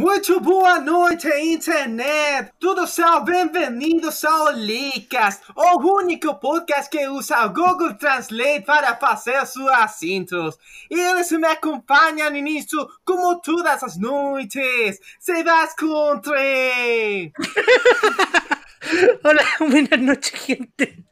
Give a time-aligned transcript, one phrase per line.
[0.00, 2.52] Muito boa noite, internet!
[2.58, 9.44] Todos são bem-vindos ao Leakcast, o único podcast que usa o Google Translate para fazer
[9.44, 10.56] seus assuntos.
[10.90, 14.98] E eles me acompanham nisso como todas as noites.
[15.18, 17.34] Se vas contre!
[19.22, 21.04] Hola, buenas noches, gente.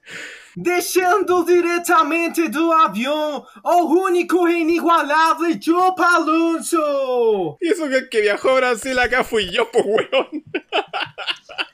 [0.61, 7.57] Descendo diretamente do avião, o único e inigualável Joe Palunzo!
[7.63, 10.43] Y eso que que viajó a Brasil acá fui yo, pues weón.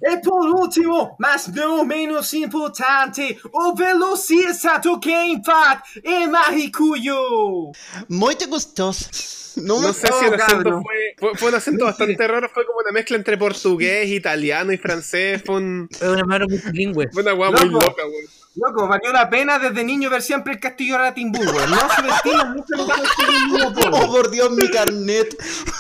[0.03, 7.73] E por último, mas não menos importante, o velocista do Game Fat e Maricuyo!
[8.11, 9.09] Muito gostoso.
[9.57, 12.81] No, No sé si el acento fue, fue, fue un acento bastante raro, fue como
[12.81, 15.43] una mezcla entre portugués, italiano y francés.
[15.47, 17.09] Fue, un, Es una mano multilingüe.
[17.13, 18.27] fue una weá muy loca, weón.
[18.57, 21.71] Loco, valió la pena desde niño ver siempre el castillo Ratimbú, weón.
[21.71, 25.37] No subestimen mucho lo que es un niño Oh, por Dios, mi carnet.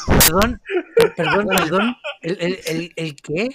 [0.06, 0.60] Perdón,
[1.16, 1.96] perdón, perdón.
[2.22, 3.48] ¿El, el, el, el qué?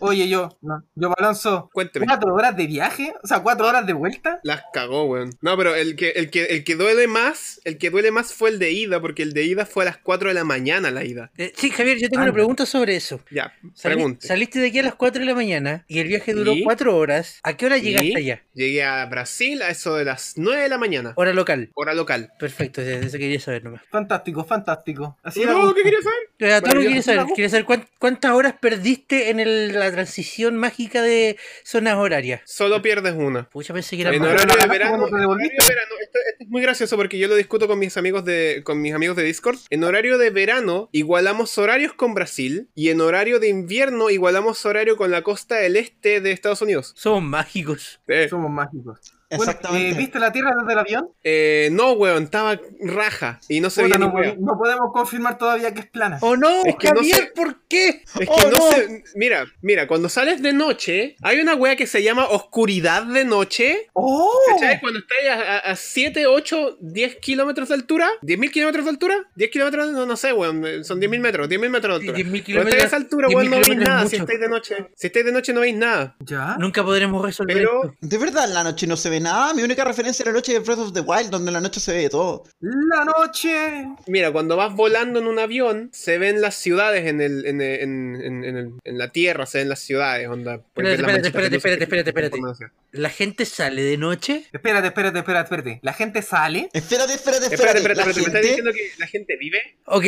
[0.00, 2.06] Oye, yo, no, yo balanzo Cuénteme.
[2.06, 4.38] cuatro horas de viaje, o sea, cuatro horas de vuelta.
[4.44, 5.30] Las cagó, weón.
[5.40, 8.50] No, pero el que, el que, el que duele más, el que duele más fue
[8.50, 11.04] el de ida, porque el de ida fue a las 4 de la mañana la
[11.04, 11.32] ida.
[11.36, 12.34] Eh, sí, Javier, yo tengo Ah, una no.
[12.34, 13.20] pregunta sobre eso.
[13.30, 14.26] Ya, Sali- pregunte.
[14.26, 16.62] saliste de aquí a las 4 de la mañana y el viaje duró ¿Y?
[16.62, 17.40] 4 horas.
[17.42, 18.42] ¿A qué hora llegaste Y allá?
[18.54, 21.12] Llegué a Brasil a eso de las 9 de la mañana.
[21.16, 21.70] Hora local.
[21.74, 22.30] Hora local.
[22.38, 23.82] Perfecto, eso quería saber nomás.
[23.90, 25.16] Fantástico, fantástico.
[25.22, 25.78] Así ¿Y me todo lo gusta.
[25.78, 26.18] que quería saber?
[26.58, 27.04] Eh, ¿Tú lo Maravilloso.
[27.04, 27.34] quieres saber?
[27.34, 32.40] ¿Quieres saber cuán- cuántas horas perdiste en el- la transición mágica de zonas horarias?
[32.44, 33.48] Solo pierdes una.
[33.50, 35.26] Pucha, pensé que era En horario de verano, en devolviste.
[35.26, 38.24] horario de verano, esto, esto es muy gracioso porque yo lo discuto con mis amigos
[38.24, 39.58] de con mis amigos de Discord.
[39.70, 44.96] En horario de verano igualamos horarios con Brasil y en horario de invierno igualamos horario
[44.96, 46.92] con la costa del este de Estados Unidos.
[46.96, 48.00] Somos mágicos.
[48.08, 48.98] Eh, Somos mágicos.
[49.30, 49.90] Bueno, Exactamente.
[49.90, 51.08] eh, ¿Viste la Tierra desde el avión?
[51.22, 55.74] eh, no, weón, estaba raja y no se veía no, ni no podemos confirmar todavía
[55.74, 56.18] que es plana.
[56.22, 56.64] ¡Oh no!
[56.64, 57.88] Es que no Javier, sé- ¿por qué?
[57.88, 59.04] Es que ¡Oh, no, se.
[59.14, 63.88] Mira, mira, cuando sales de noche, hay una wea que se llama oscuridad de noche.
[63.92, 64.30] ¡Oh!
[64.52, 64.80] ¿Cachai?
[64.80, 69.16] Cuando estás a, a, a 7, 8, 10 kilómetros de altura, 10.000 kilómetros de altura,
[69.34, 72.18] 10 kilómetros, no, no sé, weón, son 10.000 metros, 10.000 metros de altura.
[72.30, 74.48] 10.000 Cuando estáis a esa altura, 10.000 weón, no veis kilómetros nada si estáis de
[74.48, 74.76] noche.
[74.96, 76.16] Si estáis de noche, no veis nada.
[76.20, 76.56] ¿Ya?
[76.58, 77.96] Nunca podremos resolver Pero- esto.
[78.00, 79.54] De verdad, en la noche no se ve nada.
[79.54, 81.80] Mi única referencia a la noche es Breath of the Wild, donde en la noche
[81.80, 82.44] se ve todo.
[82.60, 83.86] La noche.
[84.06, 88.16] Mira, cuando vas volando en un avión, se ven las ciudades en el, en, en,
[88.20, 90.54] en- en el- en la tierra, se ven las ciudades, onda.
[90.54, 90.94] Espérate,
[91.28, 92.72] espérate, de espérate, que- espérate, espérate.
[92.90, 94.46] ¿La gente sale de noche?
[94.52, 95.80] Espérate, espérate, espérate, espérate.
[95.82, 96.68] La gente sale.
[96.72, 97.54] Espérate, espérate, espérate.
[97.54, 99.58] Espérate, espérate, La espérate, ¿me estás gente- diciendo que la gente vive?
[99.86, 100.04] Ok,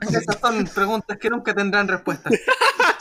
[0.00, 2.30] Esas son preguntas que nunca tendrán respuesta.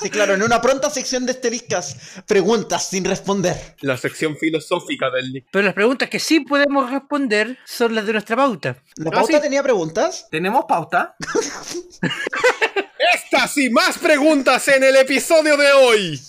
[0.01, 3.55] Sí, claro, en una pronta sección de este Esteliscas, preguntas sin responder.
[3.81, 8.35] La sección filosófica del pero las preguntas que sí podemos responder son las de nuestra
[8.35, 8.77] pauta.
[8.95, 9.41] ¿La Ah, pauta sí.
[9.43, 10.27] tenía preguntas?
[10.31, 11.15] ¿Tenemos pauta?
[13.13, 16.19] Estas y más preguntas en el episodio de hoy.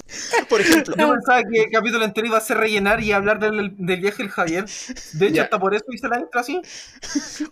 [0.48, 3.72] Por ejemplo, Yo pensaba que el capítulo entero iba a ser rellenar y hablar del,
[3.76, 4.64] del viaje del Javier.
[5.12, 5.42] De hecho, Ya.
[5.44, 6.60] hasta por eso hice la intro así.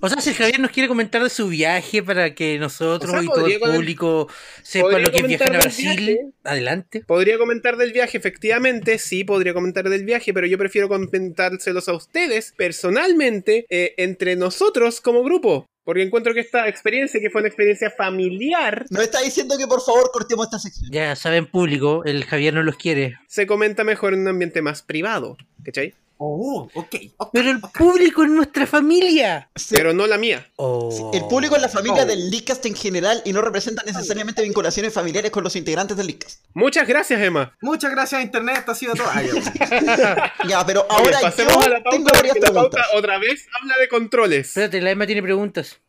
[0.00, 3.22] O sea, si Javier nos quiere comentar de su viaje para que nosotros O sea,
[3.22, 4.28] y todo el público
[4.62, 6.26] sepa podría lo que es comentar viajar a del Brasil, viaje.
[6.44, 7.04] adelante.
[7.06, 11.92] Podría comentar del viaje, efectivamente, sí, podría comentar del viaje, pero yo prefiero comentárselos a
[11.94, 15.66] ustedes personalmente, eh, entre nosotros como grupo.
[15.84, 19.80] Porque encuentro que esta experiencia, que fue una experiencia familiar, nos está diciendo que por
[19.82, 20.90] favor cortemos esta sección.
[20.92, 23.18] Ya saben, público, el Javier no los quiere.
[23.26, 25.36] se comenta mejor en un ambiente más privado.
[25.64, 25.94] ¿Cachai?
[26.22, 26.94] Oh, ok.
[27.16, 29.48] ok, Pero el público es nuestra familia.
[29.56, 29.74] Sí.
[29.74, 30.46] Pero no la mía.
[30.56, 31.10] Oh.
[31.14, 32.06] El público es la familia Oh.
[32.06, 36.44] del Leadcast en general y no representa necesariamente vinculaciones familiares con los integrantes del Leadcast.
[36.52, 37.56] Muchas gracias, Emma.
[37.62, 38.58] Muchas gracias, Internet.
[38.58, 39.06] Esto ha sido todo.
[39.10, 39.30] Ay,
[40.48, 40.66] ya.
[40.66, 42.86] Pero Oye, ahora pasemos yo a la pauta, tengo varias la pauta preguntas.
[42.94, 44.48] otra vez habla de controles.
[44.48, 45.80] Espérate, la Emma tiene preguntas.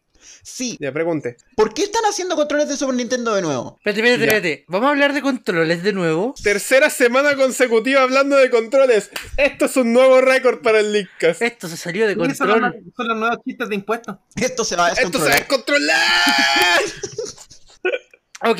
[0.43, 1.37] Sí, Ya, pregunte.
[1.55, 3.75] ¿por qué están haciendo controles de Super Nintendo de nuevo?
[3.77, 4.65] Espérate, espérate, espérate.
[4.67, 6.33] Vamos a hablar de controles de nuevo.
[6.43, 9.09] Tercera semana consecutiva hablando de controles.
[9.37, 11.41] Esto es un nuevo récord para el Leadcast.
[11.41, 12.83] Esto se salió de Sí, son, los, control.
[12.95, 14.15] son los nuevos chistes de impuestos.
[14.35, 15.91] Esto se va a Esto se va a descontrolar.
[16.79, 16.81] descontrolar.
[18.43, 18.59] Ok,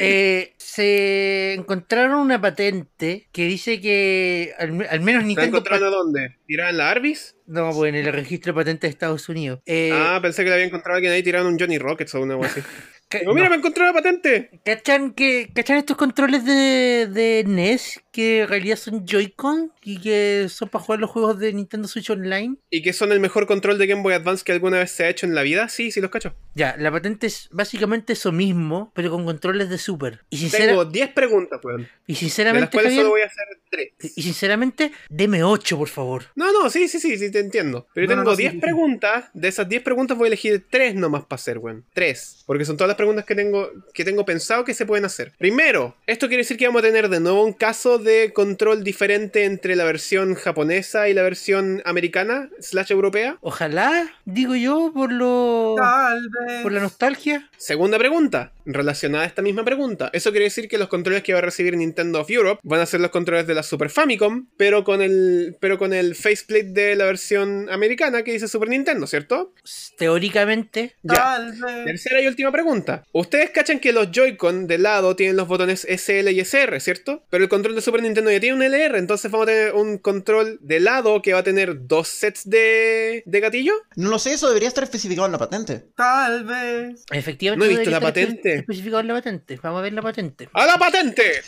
[0.00, 5.58] eh, se encontraron una patente que dice que al, al menos ¿Se Nintendo...
[5.58, 6.36] encontraron dónde?
[6.46, 7.36] ¿Tirada en la Arbis?
[7.46, 9.60] No, pues en el registro de patentes de Estados Unidos.
[9.66, 12.22] Eh, ah, pensé que le había encontrado a alguien ahí tirando un Johnny Rockets o
[12.22, 12.62] una cosa así.
[13.20, 13.50] Digo, mira, no.
[13.50, 14.50] me encontré una patente.
[14.64, 20.46] ¿Cachan, que, ¿Cachan estos controles de, de NES que en realidad son Joy-Con y que
[20.48, 22.54] son para jugar los juegos de Nintendo Switch Online.
[22.70, 25.08] Y que son el mejor control de Game Boy Advance que alguna vez se ha
[25.08, 25.68] hecho en la vida.
[25.68, 26.32] Sí, sí, los cacho.
[26.54, 30.20] Ya, la patente es básicamente eso mismo, pero con controles de Super.
[30.30, 30.66] Y sincera...
[30.66, 31.88] Tengo 10 preguntas, weón.
[32.06, 32.78] Y sinceramente.
[32.78, 34.12] De las solo voy a hacer 3.
[34.14, 36.26] Y sinceramente, deme 8, por favor.
[36.36, 37.88] No, no, sí, sí, sí, sí, te entiendo.
[37.94, 39.24] Pero no, tengo no, 10 preguntas.
[39.34, 41.84] De esas 10 preguntas voy a elegir 3 nomás para hacer, weón.
[41.92, 42.44] 3.
[42.46, 45.32] Porque son todas las preguntas que tengo, que tengo pensado que se pueden hacer.
[45.36, 48.84] Primero, esto quiere decir que vamos a tener de nuevo un caso de de control
[48.84, 53.38] diferente entre la versión japonesa y la versión americana, slash europea?
[53.40, 55.74] Ojalá, digo yo, por lo.
[55.76, 56.62] Tal vez.
[56.62, 57.50] Por la nostalgia.
[57.64, 60.10] Segunda pregunta, relacionada a esta misma pregunta.
[60.12, 62.84] Eso quiere decir que los controles que va a recibir Nintendo of Europe van a
[62.84, 66.94] ser los controles de la Super Famicom, pero con el, pero con el faceplate de
[66.94, 69.54] la versión americana que dice Super Nintendo, ¿cierto?
[69.96, 70.96] Teóricamente.
[71.02, 71.14] Ya.
[71.14, 71.58] Tal.
[71.86, 73.02] Tercera y última pregunta.
[73.12, 77.24] Ustedes cachan que los Joy-Con de lado tienen los botones SL y SR, ¿cierto?
[77.30, 79.96] Pero el control de Super Nintendo ya tiene un LR, entonces vamos a tener un
[79.96, 83.72] control de lado que va a tener dos sets de, de gatillo.
[83.96, 85.86] No lo sé, eso debería estar especificado en la patente.
[85.96, 87.06] Tal vez.
[87.10, 88.56] Efectivamente no he visto la patente.
[88.56, 89.58] Especificado la patente.
[89.62, 90.48] Vamos a ver la patente.
[90.52, 91.42] ¡A la patente!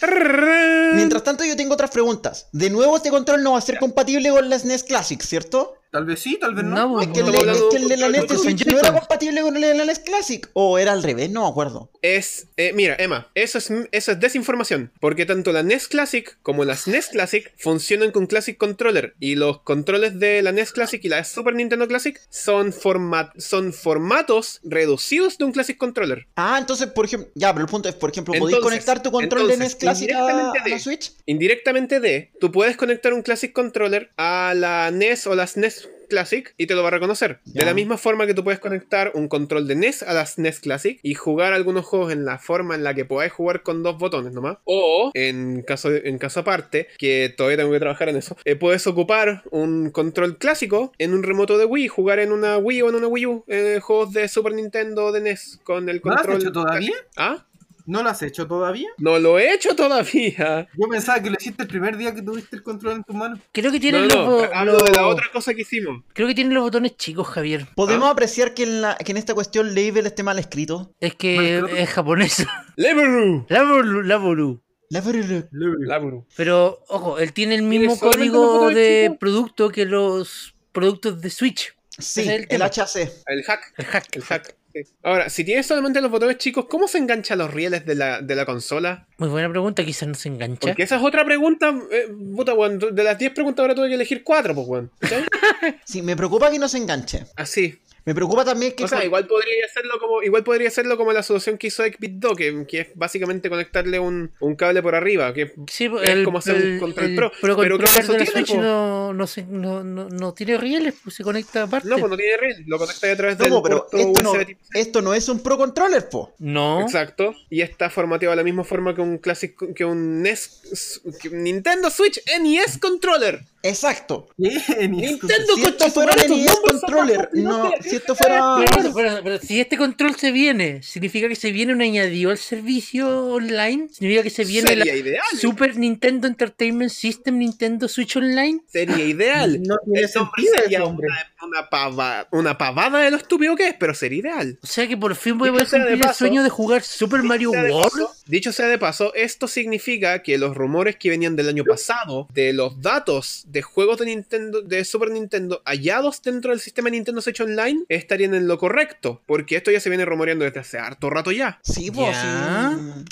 [0.94, 2.48] Mientras tanto, yo tengo otras preguntas.
[2.52, 5.74] De nuevo, este control no va a ser compatible con las NES Classic, ¿cierto?
[5.96, 6.74] Tal vez sí, tal vez no.
[6.74, 9.86] no es, que el, de la NES Switch no era compatible con el de la
[9.86, 10.46] NES Classic.
[10.52, 11.90] O era al revés, no me acuerdo.
[12.02, 14.92] Es, eh, mira, Emma, eso es, eso es desinformación.
[15.00, 19.14] Porque tanto la NES Classic como las NES Classic funcionan con Classic Controller.
[19.20, 23.72] Y los controles de la NES Classic y la Super Nintendo Classic son, forma son
[23.72, 26.26] formatos reducidos de un Classic Controller.
[26.36, 29.48] Ah, entonces, por ejemplo, ya, pero el punto es, por ejemplo, ¿podéis conectar tu control
[29.48, 31.14] de NES Classic a, de, a la Switch?
[31.24, 36.54] Indirectamente de, tú puedes conectar un Classic Controller a la NES o las NES Classic
[36.56, 37.40] y te lo va a reconocer.
[37.44, 40.60] De la misma forma que tú puedes conectar un control de NES a la SNES
[40.60, 43.98] Classic y jugar algunos juegos en la forma en la que podáis jugar con dos
[43.98, 44.58] botones nomás.
[44.64, 48.86] O, en caso, en caso aparte, que todavía tengo que trabajar en eso, eh, puedes
[48.86, 52.94] ocupar un control clásico en un remoto de Wii, jugar en una Wii o en
[52.96, 56.16] una Wii U, eh, juegos de Super Nintendo o de NES con el ¿No lo
[56.16, 56.42] has control.
[56.42, 56.94] hecho todavía?
[57.16, 57.44] ¿Ah?
[57.86, 58.88] ¿No lo has hecho todavía?
[58.98, 60.68] No lo he hecho todavía.
[60.76, 63.38] Yo pensaba que lo hiciste el primer día que tuviste el control en tu mano.
[63.52, 66.02] Creo que No, tienen no, los, hablo de la otra cosa que hicimos.
[66.12, 67.66] Creo que tienen los botones chicos, Javier.
[67.76, 68.10] ¿Podemos ¿Ah?
[68.10, 70.92] apreciar que en, la, que en esta cuestión Label esté mal escrito?
[71.00, 72.44] Es que es japonés.
[72.76, 73.46] Leveru.
[73.48, 74.62] Laboru, Laboru.
[74.90, 76.26] Label- Laburu.
[76.36, 81.74] Pero, ojo, él tiene el mismo código de producto que los productos de Switch.
[81.98, 82.62] Sí, es el el.
[82.62, 83.10] HC.
[83.26, 83.74] El hack.
[83.78, 84.06] El hack.
[84.16, 84.56] El hack.
[84.84, 84.92] Sí.
[85.02, 88.34] Ahora, si tienes solamente los botones chicos, ¿cómo se enganchan los rieles de la, de
[88.34, 89.06] la consola?
[89.18, 90.68] Muy buena pregunta, quizás no se engancha.
[90.68, 91.74] Porque esa es otra pregunta.
[91.90, 92.78] eh, puta, weón.
[92.78, 94.90] De las 10 preguntas ahora tuve que elegir 4, pues, weón.
[94.98, 95.24] ¿Cachai?
[95.84, 97.26] Sí, me preocupa que no se enganche.
[97.36, 97.78] Así.
[98.06, 98.84] Me preocupa también que...
[98.84, 102.36] O sea, igual podría hacerlo como, igual podría hacerlo como la solución que hizo Xbit2,
[102.36, 106.54] que, que es básicamente conectarle un, un cable por arriba, que Sí, es como hacer
[106.54, 107.32] un Control Pro.
[107.40, 110.32] Pero Pero controller ¿qué pasó de la tiene, Switch no, no, se- no, no, no
[110.34, 111.88] tiene rieles, pues se conecta aparte.
[111.88, 114.56] no, pues no tiene riel, lo conecta a través No, del pero esto no, USB
[114.74, 116.32] esto no es un Pro Controller, po.
[116.38, 116.82] No.
[116.82, 117.34] Exacto.
[117.50, 121.42] Y está formateado de la misma forma que un Classic, que un NES, que un
[121.42, 123.40] Nintendo Switch NES Controller.
[123.68, 124.28] Exacto.
[124.36, 128.56] Nintendo Si esto fuera el NES Controller, no, si esto fuera...
[128.74, 132.38] Pero, pero- pero si este control se viene, significa que se viene un añadido al
[132.38, 135.22] servicio online, significa que se viene Sería la ideal.
[135.38, 138.60] Super Nintendo Entertainment System Nintendo Switch Online.
[138.66, 139.62] Sería ideal.
[139.62, 141.08] No tiene El nombre sentido sería hombre.
[141.08, 144.58] una, una, pava- una pavada de lo estúpido que es, pero sería ideal.
[144.62, 147.50] O sea que por fin voy a poder cumplir el sueño de jugar Super Mario
[147.50, 147.82] World.
[147.82, 152.28] paso- dicho sea de paso, esto significa que los rumores que venían del año pasado
[152.32, 157.20] de los datos de juegos de Nintendo, de Super Nintendo hallados dentro del sistema Nintendo
[157.20, 161.10] Switch Online estarían en lo correcto, porque esto ya se viene rumoreando desde hace harto
[161.10, 161.60] rato ya.
[161.62, 162.26] Sí, pues sí.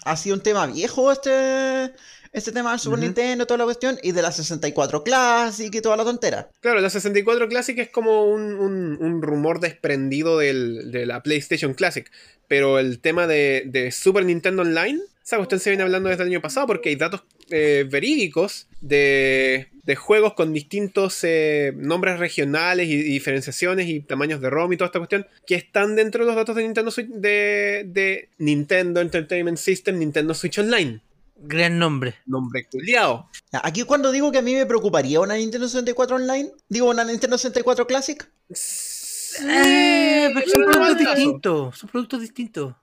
[0.05, 1.93] Ha sido un tema viejo este,
[2.33, 2.99] este tema del Super.
[2.99, 6.49] Nintendo, toda la cuestión, y de la 64 Classic y toda la tontera.
[6.61, 11.75] Claro, la 64 Classic es como un, un- un rumor desprendido del- de la PlayStation
[11.75, 12.11] Classic,
[12.49, 16.29] pero el tema de, de Super Nintendo Online, esa cuestión se viene hablando desde el
[16.29, 22.89] año pasado porque hay datos eh, verídicos de, de juegos con distintos eh, nombres regionales
[22.89, 26.27] y, y diferenciaciones y tamaños de ROM y toda esta cuestión que están dentro de
[26.27, 31.01] los datos de Nintendo Switch, de, de Nintendo Entertainment System, Nintendo Switch Online.
[31.37, 32.17] Gran nombre.
[32.27, 33.29] Nombre culiao.
[33.53, 37.05] Ya, Aquí cuando digo que a mí me preocuparía una Nintendo 64 Online, digo una
[37.05, 38.29] Nintendo 64 Classic.
[39.43, 41.79] Eh, pero son productos distintos.
[41.79, 42.75] Son productos distintos.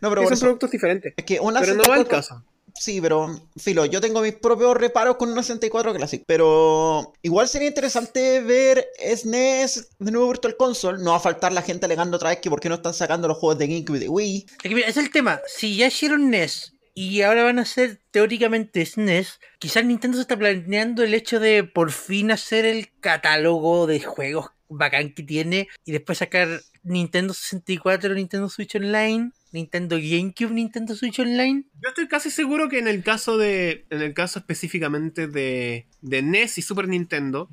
[0.00, 1.14] No, pero son productos diferentes.
[1.16, 2.44] es que una Pero no va al 64 caso.
[2.74, 7.68] Sí, pero filo, yo tengo mis propios reparos con una 64 Classic, pero igual sería
[7.68, 12.30] interesante ver SNES de nuevo Virtual Console, no va a faltar la gente alegando otra
[12.30, 14.46] vez que por qué no están sacando los juegos de GameCube y de Wii.
[14.48, 15.40] Es que mira, ese es el tema.
[15.46, 19.38] Si ya hicieron NES y ahora van a ser teóricamente SNES.
[19.58, 24.50] Quizás Nintendo se está planeando el hecho de por fin hacer el catálogo de juegos
[24.68, 31.18] bacán que tiene y después sacar Nintendo 64, Nintendo Switch Online, Nintendo GameCube, Nintendo Switch
[31.18, 31.64] Online.
[31.82, 33.86] Yo estoy casi seguro que en el caso de.
[33.90, 35.86] En el caso específicamente de.
[36.02, 37.48] de NES y Super Nintendo.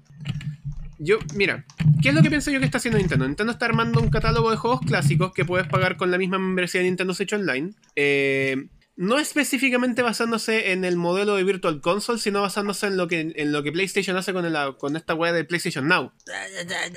[0.97, 1.65] Yo, mira,
[2.01, 3.27] ¿qué es lo que pienso yo que está haciendo Nintendo?
[3.27, 6.79] Nintendo está armando un catálogo de juegos clásicos que puedes pagar con la misma membresía
[6.79, 7.71] de Nintendo Switch Online.
[7.97, 13.33] Eh, no específicamente basándose en el modelo de Virtual Console, sino basándose en lo que,
[13.35, 16.11] en lo que PlayStation hace con, el- con esta web de PlayStation Now.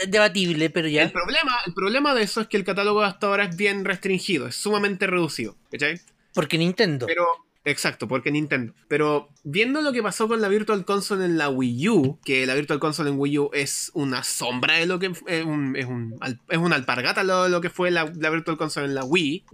[0.06, 1.02] Debatible, pero ya.
[1.02, 4.46] El problema, el problema de eso es que el catálogo hasta ahora es bien restringido,
[4.46, 5.56] es sumamente reducido.
[5.70, 6.00] ¿Cachai?
[6.34, 7.06] Porque Nintendo.
[7.06, 7.26] Pero,
[7.70, 8.72] exacto, porque Nintendo.
[8.88, 12.54] Pero viendo lo que pasó con la Virtual Console en la Wii U, que la
[12.54, 16.18] Virtual Console en Wii U es una sombra de lo que es un, es un,
[16.48, 19.44] es una alpargata lo, lo que fue la, la Virtual Console en la Wii,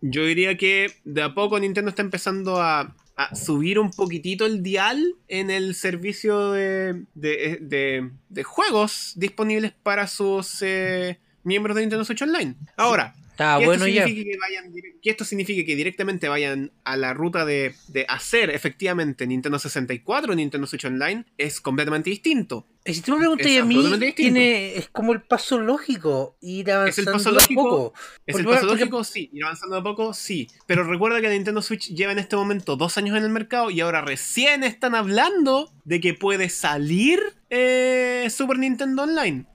[0.00, 4.62] yo diría que de a poco Nintendo está empezando a, a subir un poquitito el
[4.62, 11.82] dial en el servicio de, de, de- de juegos disponibles para sus eh, miembros de
[11.82, 12.54] Nintendo Switch Online.
[12.76, 14.04] Ahora, Está que, bueno esto ya.
[14.04, 18.04] signifique que, vayan dire- que esto signifique que directamente vayan a la ruta de, de
[18.08, 22.66] hacer efectivamente Nintendo 64 o Nintendo Switch Online es completamente distinto.
[22.84, 26.98] Y si tú me preguntas a mí, tiene, es como el paso lógico, ir Es
[26.98, 27.62] el avanzando paso de a lógico.
[27.62, 27.92] poco.
[28.26, 29.04] ¿Es Porque- el paso porque- lógico?
[29.04, 29.30] Sí.
[29.32, 30.48] Ir avanzando a poco, sí.
[30.66, 33.80] Pero recuerda que Nintendo Switch lleva en este momento dos años en el mercado y
[33.82, 39.46] ahora recién están hablando de que puede salir eh, Super Nintendo Online.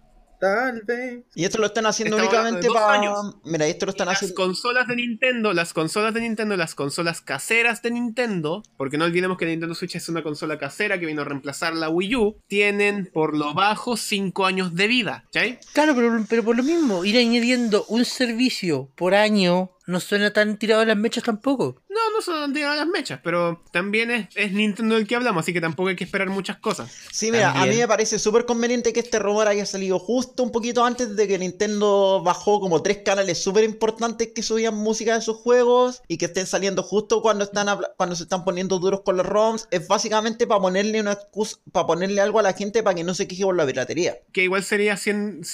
[0.43, 1.23] Tal vez.
[1.35, 2.99] Y esto lo están haciendo Estamos únicamente de para.
[2.99, 3.37] años.
[3.45, 4.35] Mira, esto lo están Las haciendo.
[4.35, 9.37] consolas de Nintendo, las consolas de Nintendo, las consolas caseras de Nintendo, porque no olvidemos
[9.37, 12.37] que la Nintendo Switch es una consola casera que vino a reemplazar la Wii U,
[12.47, 15.23] tienen por lo bajo 5 años de vida.
[15.31, 15.57] ¿sí?
[15.71, 20.57] Claro, pero, pero por lo mismo, ir añadiendo un servicio por año no suena tan
[20.57, 21.81] tirado a las mechas tampoco.
[21.93, 25.53] No, no son tiradas las mechas, pero también es, es Nintendo del que hablamos, así
[25.53, 26.91] que tampoco hay que esperar muchas cosas.
[27.11, 30.51] Sí, mira, a mí me parece súper conveniente que este rumor haya salido justo un
[30.51, 35.21] poquito antes de que Nintendo bajó como tres canales súper importantes que subían música de
[35.21, 39.17] sus juegos y que estén saliendo justo cuando están cuando se están poniendo duros con
[39.17, 39.67] los ROMs.
[39.71, 43.13] Es básicamente para ponerle una excusa, para ponerle algo a la gente para que no
[43.13, 44.17] se queje por la piratería.
[44.31, 44.97] Que igual sería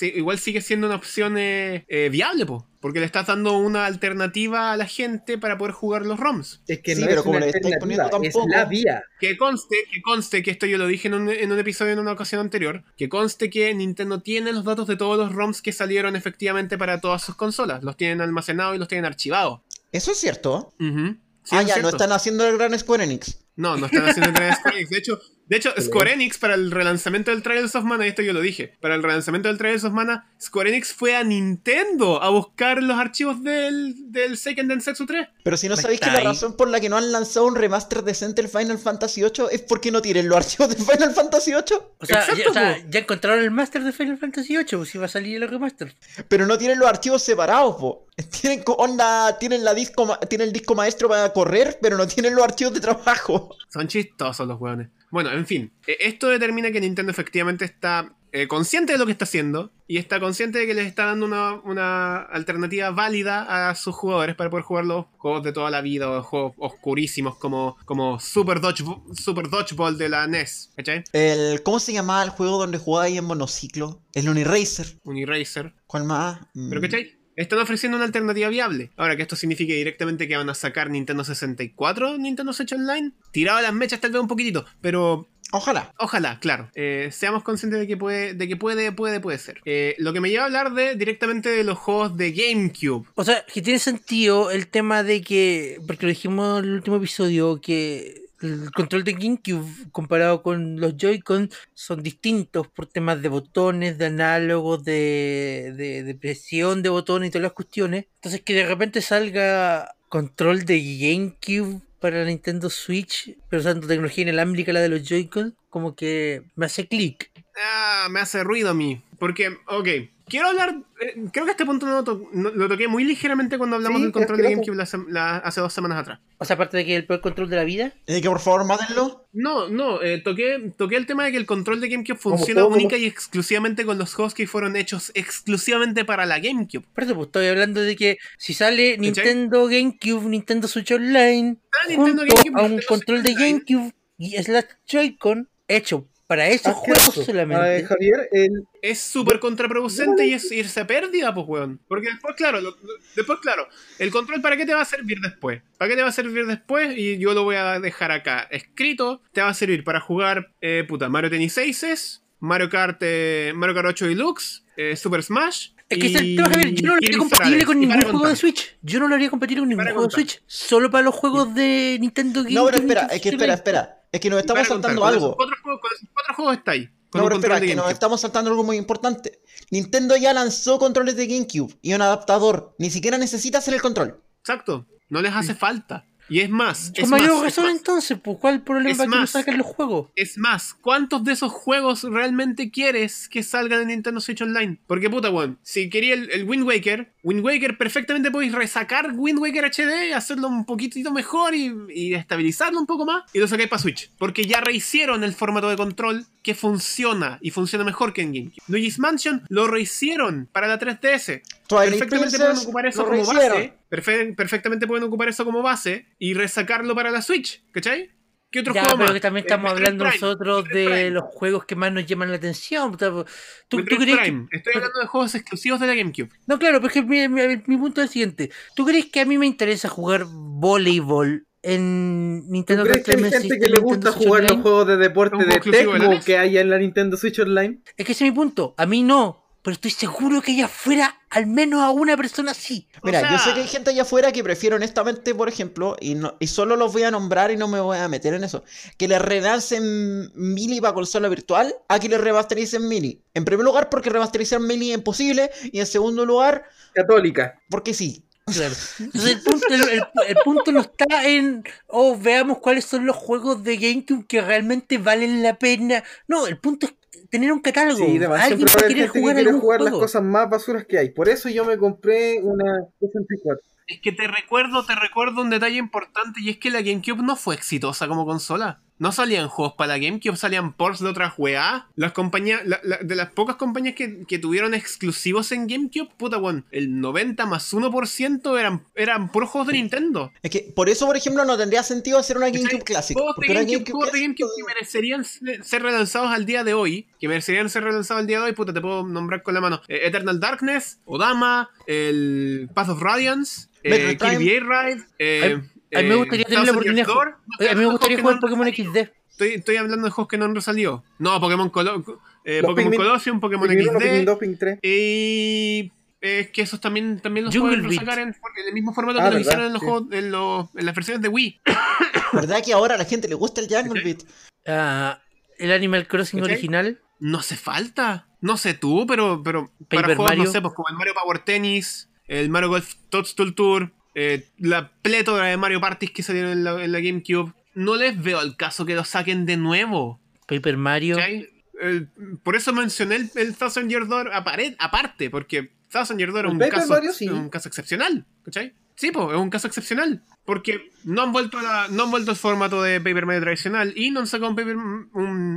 [0.02, 4.72] igual sigue siendo una opción eh, eh, viable, po, porque le estás dando una alternativa
[4.72, 6.29] a la gente para poder jugar los ROMs.
[6.68, 9.04] Es que Sí, no pero es como le estáis poniendo es la vía.
[9.20, 12.00] Que conste, que conste, que esto yo lo dije en un, en un episodio en
[12.00, 15.72] una ocasión anterior, que conste que Nintendo tiene los datos de todos los ROMs que
[15.72, 17.84] salieron efectivamente para todas sus consolas.
[17.84, 19.62] Los tienen almacenados y los tienen archivados.
[19.92, 20.74] Eso es cierto.
[20.80, 21.90] Sí, ah, es ya, no cierto.
[21.90, 23.40] están haciendo el gran Square Enix.
[23.56, 24.90] No, no están haciendo el Square Enix.
[24.90, 28.22] De hecho, de hecho, Square Enix para el relanzamiento del Trials of Mana, y esto
[28.22, 32.22] yo lo dije, para el relanzamiento del Trials of Mana, Square Enix fue a Nintendo
[32.22, 35.28] a buscar los archivos del, del Seiken Densetsu 3.
[35.44, 37.56] Pero si no Pues sabéis que la razón por la que no han lanzado un
[37.56, 41.52] remaster decente del Final Fantasy VIII es porque no tienen los archivos del Final Fantasy
[41.52, 42.88] VIII, O sea, Exacto, ya, o sea, po.
[42.90, 45.96] ya encontraron el Master de Final Fantasy VIII, pues si va a salir el remaster.
[46.28, 48.06] pero no tienen los archivos separados, po.
[48.42, 52.36] Tienen onda, tienen la disco, ma- tienen el disco maestro para correr, pero no tienen
[52.36, 53.49] los archivos de trabajo.
[53.68, 54.90] Son chistosos los hueones.
[55.12, 59.12] Bueno, en fin, eh, esto determina que Nintendo efectivamente está eh, consciente de lo que
[59.12, 63.74] está haciendo y está consciente de que les está dando una, una alternativa válida a
[63.74, 67.76] sus jugadores para poder jugar los juegos de toda la vida o juegos oscurísimos como,
[67.86, 71.04] como Super, Dodge, Super Dodgeball de la NES, ¿cachai?
[71.12, 74.00] El, ¿Cómo se llamaba el juego donde jugabais en monociclo?
[74.14, 75.00] El Uniracer.
[75.04, 75.74] Uniracer.
[75.88, 76.40] ¿Cuál más?
[76.54, 76.70] Mm.
[76.70, 77.19] Pero ¿cachai?
[77.40, 78.92] Están ofreciendo una alternativa viable.
[78.98, 83.60] Ahora que esto signifique directamente que van a sacar Nintendo 64, Nintendo Switch Online, tirado
[83.60, 85.94] a las mechas tal vez un poquitito, pero Ojalá.
[85.98, 86.70] Ojalá, claro.
[86.76, 89.62] Eh, seamos conscientes de que puede, de que puede, puede, puede ser.
[89.66, 93.08] Eh, lo que me lleva a hablar de directamente de los juegos de GameCube.
[93.16, 96.98] O sea, que tiene sentido el tema de que, porque lo dijimos en el último
[96.98, 103.30] episodio, que el control de GameCube comparado con los Joy-Con son distintos por temas de
[103.30, 105.74] botones, de análogos, de,
[106.06, 108.06] de, presión de botones y todas las cuestiones.
[108.16, 114.74] Entonces que de repente salga control de GameCube para Nintendo Switch, pero usando tecnología inalámbrica
[114.74, 117.32] la de los Joy-Con, como que me hace clic.
[117.58, 119.04] Ah, me hace ruido a mí.
[119.20, 119.88] Porque, ok,
[120.30, 120.76] quiero hablar.
[121.02, 123.98] eh, creo que este punto no lo, to- no- lo toqué muy ligeramente cuando hablamos
[124.00, 126.20] Sí, del control de GameCube la sem- la- hace dos semanas atrás.
[126.38, 128.66] O sea, aparte de que el peor control de la vida, Eh, que por favor
[128.66, 129.26] mátenlo.
[129.34, 132.70] No, no, eh, toqué, toqué el tema de que el control de GameCube funciona todo,
[132.70, 136.86] única y exclusivamente con los juegos que fueron hechos exclusivamente para la GameCube.
[136.94, 141.88] Por eso, pues estoy hablando de que si sale Nintendo GameCube, Nintendo Switch Online, Ah,
[141.90, 143.40] Nintendo junto GameCube, a un Nintendo control de Switch.
[143.68, 147.56] GameCube y slash Joy-Con hecho para esos juegos solamente.
[147.56, 151.80] A ver, Javier, el, Es súper contraproducente y es irse a pérdida, pues, weón.
[151.88, 152.78] Porque después, claro, lo-
[153.16, 153.68] después, claro,
[153.98, 155.64] el control para qué te va a servir después.
[155.80, 156.96] ¿Para qué te va a servir después?
[156.96, 159.24] Y yo lo voy a dejar acá escrito.
[159.34, 163.74] Te va a servir para jugar, eh, puta, Mario Tennis Aces, Mario Kart, eh, Mario
[163.74, 165.70] Kart 8 Deluxe, eh, Super Smash.
[165.90, 168.36] Es que es el tema, Javier, yo no lo haría compatible con ningún juego de.
[168.36, 168.78] Switch.
[168.84, 170.12] Yo no lo haría compatible con ningún juego de.
[170.12, 170.44] Switch.
[170.46, 173.99] Solo para los juegos de Nintendo No, pero espera, es que espera, espera.
[174.12, 175.36] Es que nos estamos contar, saltando algo.
[175.36, 176.90] Cuatro, juegos, con esos cuatro juegos está ahí.
[177.10, 179.42] Con No, pero espera, de que nos estamos saltando algo muy importante.
[179.72, 182.76] Nintendo ya lanzó controles de GameCube y un adaptador.
[182.80, 184.22] Ni siquiera necesita hacer el control.
[184.40, 184.88] Exacto.
[185.10, 186.06] No les hace falta.
[186.30, 186.92] Y es más.
[186.96, 187.76] Con es mayor más, es razón más.
[187.78, 189.30] entonces, pues ¿cuál el problema Es para que no más.
[189.32, 190.10] saquen los juegos?
[190.16, 194.78] Es más, ¿cuántos de esos juegos realmente quieres que salgan en Nintendo Switch Online?
[194.88, 199.40] Porque puta, weón, si quería el, el Wind Waker, Wind Waker perfectamente podéis resacar Wind
[199.40, 203.70] Waker HD, hacerlo un poquitito mejor y, y estabilizarlo un poco más y lo sacáis
[203.70, 204.12] para Switch.
[204.18, 208.64] Porque ya rehicieron el formato de control que funciona y funciona mejor que en GameCube.
[208.68, 211.42] Luigi's Mansion lo rehicieron para la 3DS.
[211.68, 213.74] Twilight Perfectamente pueden ocupar eso como base.
[213.90, 218.12] Perfe- perfectamente pueden ocupar eso como base y resacarlo para la Switch, ¿cachai?
[218.52, 219.14] ¿Qué otro Ya, juego pero más?
[219.14, 221.10] que también Eh, estamos Metroid hablando Prime, nosotros Metroid de Prime.
[221.12, 222.98] los juegos que más nos llaman la atención.
[222.98, 223.26] ¿Tú,
[223.68, 224.46] tú crees que-.
[224.58, 226.30] Estoy hablando de juegos exclusivos de la GameCube.
[226.48, 228.50] No, claro, porque mi, mi- mi punto es el siguiente.
[228.76, 233.18] ¿Tú crees que a mí me interesa jugar voleibol en ¿tú Nintendo crees que hay
[233.18, 235.98] gente System, que le gusta Switch jugar los juegos de deporte ¿Un de de Tecmo
[235.98, 236.26] NES?
[236.26, 237.82] que hay en la Nintendo Switch Online?
[237.98, 238.74] Es que ese es mi punto.
[238.78, 239.39] A mí no.
[239.62, 242.88] Pero estoy seguro que allá afuera, al menos a una persona sí.
[243.04, 245.98] Mira, O sea- yo sé que hay gente allá afuera que prefiere honestamente, por ejemplo,
[246.00, 248.44] y, no, y solo los voy a nombrar y no me voy a meter en
[248.46, 248.64] eso,
[248.98, 253.22] que le relancen Mini para consola virtual a que le remastericen Mini.
[253.34, 256.64] En primer lugar, porque remasterizar Mini es imposible, y en segundo lugar,
[256.94, 257.60] Católica.
[257.70, 258.24] porque sí.
[258.46, 258.74] Claro.
[259.00, 263.16] Entonces el punto, el- el- el punto no está en, oh, veamos cuáles son los
[263.16, 266.04] juegos de GameCube que realmente valen la pena.
[266.28, 266.94] No, el punto es
[267.30, 267.98] tener un catálogo.
[268.06, 270.06] Sí, demasiado Alguien va a hay querer que jugar quiere algún jugar las juego.
[270.06, 271.10] cosas más basuras que hay.
[271.10, 273.64] Por eso yo me compré una 64.
[273.88, 277.36] Es que te recuerdo, te recuerdo un detalle importante y es que la GameCube no
[277.36, 278.82] fue exitosa como consola.
[279.00, 281.88] No salían juegos para GameCube, salían ports de otras weá.
[281.96, 286.38] Las compañías, la- la- de las pocas compañías que, que tuvieron exclusivos en GameCube, puta
[286.38, 290.32] weón, el 90 más 1% eran, eran puros juegos de Nintendo.
[290.44, 292.50] Es que por eso, por ejemplo, no tendría sentido hacer una.
[292.50, 293.16] GameCube Classic.
[293.18, 296.74] Juegos de GameCube, GameCube juegos de GameCube que merecerían ser ser relanzados al día de
[296.74, 297.08] hoy.
[297.20, 298.54] Que merecerían ser relanzados al día de hoy.
[298.54, 299.82] Puta, te puedo nombrar con la mano.
[299.88, 304.18] Eh, Eternal Darkness, Odama, el Path of Radiance, eh.
[304.20, 305.04] Kirby Ride.
[305.20, 305.62] eh,
[305.96, 307.10] A mí me eh, gustaría tener la oportunidad.
[307.10, 308.98] A mí me gustaría jugar Pokémon XD.
[309.30, 311.04] Estoy, estoy hablando de juegos que no han salido.
[311.18, 312.04] No, Pokémon, Colo
[312.44, 314.26] eh, Pokémon Colosseum, Pokémon Pikmin 1, Pikmin XD.
[314.26, 314.80] 2, Pikmin 3.
[314.84, 319.20] Y es que esos también, también los Jungle pueden sacar en, en el mismo formato
[319.22, 319.86] Ah, que lo hicieron en, los sí.
[319.88, 321.62] juegos, en, los- en las versiones de Wii.
[322.34, 324.24] ¿Verdad que ahora a la gente le gusta el Jungle Beat?
[324.68, 325.22] Ah,
[325.58, 326.54] el Animal Crossing ¿Cachai?
[326.56, 327.00] original.
[327.20, 328.28] No hace falta.
[328.42, 330.44] No sé tú, pero, pero Paper para juegos, Mario.
[330.46, 334.92] no sé, pues como el Mario Power Tennis, el Mario Golf Toadstool Tour, eh, la
[335.02, 338.56] plétora de Mario Parties que salieron en la, en la GameCube, no les veo el
[338.58, 340.20] caso que lo saquen de nuevo.
[340.48, 341.16] Paper Mario.
[341.18, 341.48] ¿cachai?
[341.82, 342.10] El-
[342.44, 346.52] por eso mencioné el, el Thousand Year Door apare- aparte, porque Thousand Year Door es
[346.52, 347.26] un Paper caso, Mario sí.
[347.26, 348.74] es un caso excepcional, ¿cachai?
[348.96, 350.22] Sí, pues, es un caso excepcional.
[350.44, 353.94] Porque no han vuelto a la- no han vuelto al formato de Paper Mario tradicional
[353.96, 355.10] y no han sacado un Paper, un,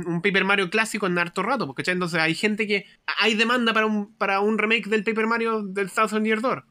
[0.07, 1.93] un Paper Mario clásico en harto rato, ¿cachai?
[1.95, 2.85] Entonces hay gente que.
[3.17, 6.63] Hay demanda para un, para un remake del Paper Mario del Thousand Year Door.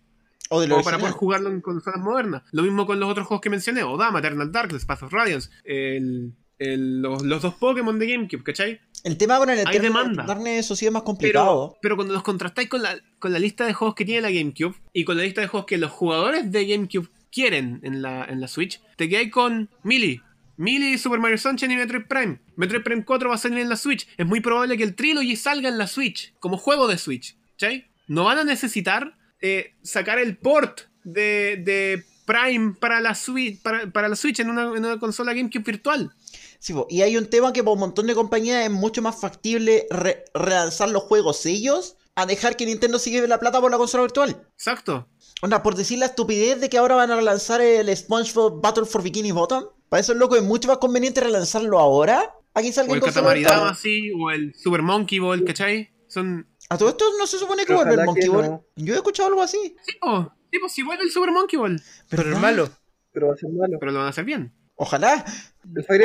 [0.53, 2.43] O de lo O para poder jugarlo en consolas modernas.
[2.53, 6.35] Lo mismo con los otros juegos que mencioné: Odama, Eternal Darkness, Path of Radiance, el-
[6.59, 8.81] el- los, los dos Pokémon de GameCube, ¿cachai?
[9.05, 10.15] El tema con el Eternal.
[10.27, 11.77] Darkness, eso sí es más complicado.
[11.83, 14.77] pero cuando los contrastáis con la, con la lista de juegos que tiene la GameCube
[14.93, 18.41] y con la lista de juegos que los jugadores de GameCube quieren en la, en
[18.41, 20.21] la Switch, te quedáis con Melee.
[20.59, 22.39] Melee, Super Mario Sunshine y Metroid Prime.
[22.57, 24.07] Metroid Prime 4 va a salir en la Switch.
[24.17, 27.37] Es muy probable que el Trilogy salga en la Switch, como juego de Switch.
[27.59, 27.87] ¿Cachai?
[28.07, 33.91] No van a necesitar eh, sacar el port de, de Prime para la Switch, para,
[33.91, 36.13] para la Switch en una, en una consola GameCube virtual.
[36.59, 39.87] Sí, y hay un tema que para un montón de compañías es mucho más factible
[39.91, 44.05] re- relanzar los juegos ellos a dejar que Nintendo lleve la plata por la consola
[44.05, 44.47] virtual.
[44.55, 45.09] Exacto.
[45.41, 49.03] Onda, por decir la estupidez de que ahora van a relanzar el SpongeBob Battle for
[49.03, 49.65] Bikini Bottom.
[49.89, 52.33] Para eso, loco, es mucho más conveniente relanzarlo ahora.
[52.55, 53.43] Aquí salga O el virtual.
[53.43, 55.91] Damacy, o el Super Monkey Ball, ¿cachai?
[56.07, 58.45] Son, A todo esto no se supone que vuelve el Monkey Ball.
[58.47, 58.65] no.
[58.77, 59.77] Yo he escuchado algo así.
[59.85, 61.83] Sí, po, sí, po, si vuelve el Super Monkey Ball.
[62.09, 62.41] Pero el ¿Verdad?
[62.43, 62.71] malo.
[63.13, 63.77] Pero va a ser malo.
[63.79, 64.53] Pero lo van a hacer bien.
[64.75, 65.25] Ojalá.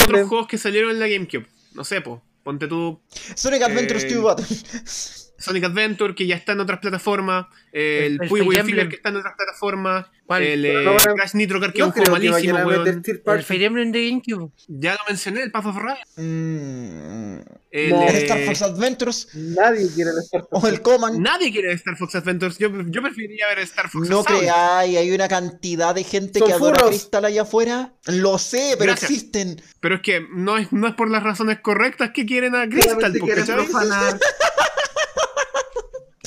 [0.03, 1.47] Otros juegos que salieron en la GameCube.
[1.73, 2.21] No sé, po.
[2.43, 3.01] Ponte tú.
[3.35, 4.45] Sonic Adventures Eh, 2 Battle.
[5.37, 7.47] Sonic Adventure, que ya está en otras plataformas.
[7.71, 10.05] El, El Puyo que está en otras plataformas.
[10.25, 10.43] ¿Cuál?
[10.43, 13.03] El eh, No, no, Crash Nitro Kart, que es un juego malísimo, weón.
[13.25, 13.43] El.
[13.43, 14.51] Fire Emblem de GameCube.
[14.67, 15.97] Ya lo mencioné, el Path of Ryan.
[16.17, 17.39] Mm,
[17.71, 20.63] El, No, eh, Star Fox Adventures Nadie quiere el Star Fox.
[20.63, 21.19] o el Command.
[21.19, 22.57] Nadie quiere Star Fox Adventures.
[22.57, 26.53] Yo, yo preferiría ver Star Fox No creáis, hay una cantidad de gente Son que
[26.55, 26.89] adora furros.
[26.89, 27.93] Crystal allá afuera.
[28.07, 29.11] Lo sé, pero Gracias.
[29.11, 29.61] existen.
[29.79, 33.13] Pero es que no es, no es por las razones correctas que quieren a Crystal.
[33.19, 33.69] Porque, ¿sabes?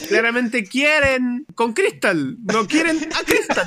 [0.09, 2.37] Claramente quieren con Crystal.
[2.53, 3.67] No quieren a Crystal.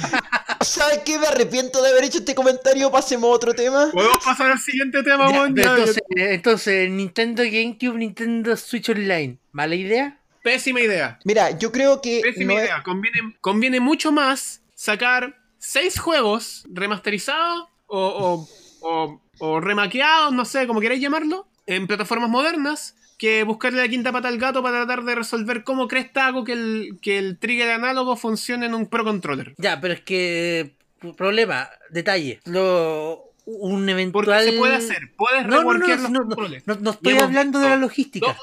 [0.62, 1.18] ¿Sabes qué?
[1.20, 2.92] Me arrepiento de haber hecho este comentario.
[2.92, 3.90] Pasemos a otro tema.
[3.92, 9.38] Podemos pasar al siguiente tema, Ya, entonces, entonces, Nintendo GameCube, Nintendo Switch Online.
[9.52, 10.20] ¿Mala idea?
[10.44, 11.20] Pésima idea.
[11.24, 12.84] Mira, yo creo que Pésima no es- idea.
[12.84, 18.48] Conviene, conviene mucho más sacar seis juegos remasterizados o,
[18.82, 23.88] o, o, o remaqueados, no sé, como queráis llamarlo, en plataformas modernas, que buscarle la
[23.88, 27.40] quinta pata al gato para tratar de resolver cómo cresta hago que el, que el
[27.40, 29.56] trigger análogo funcione en un Pro Controller.
[29.58, 30.76] Ya, pero es que.
[31.16, 32.42] Problema, detalle.
[32.44, 34.44] Lo, un Porque eventual.
[34.44, 36.68] se puede hacer, puedes No, no, no, no, controles.
[36.68, 38.36] no, no estoy hablando de la logística.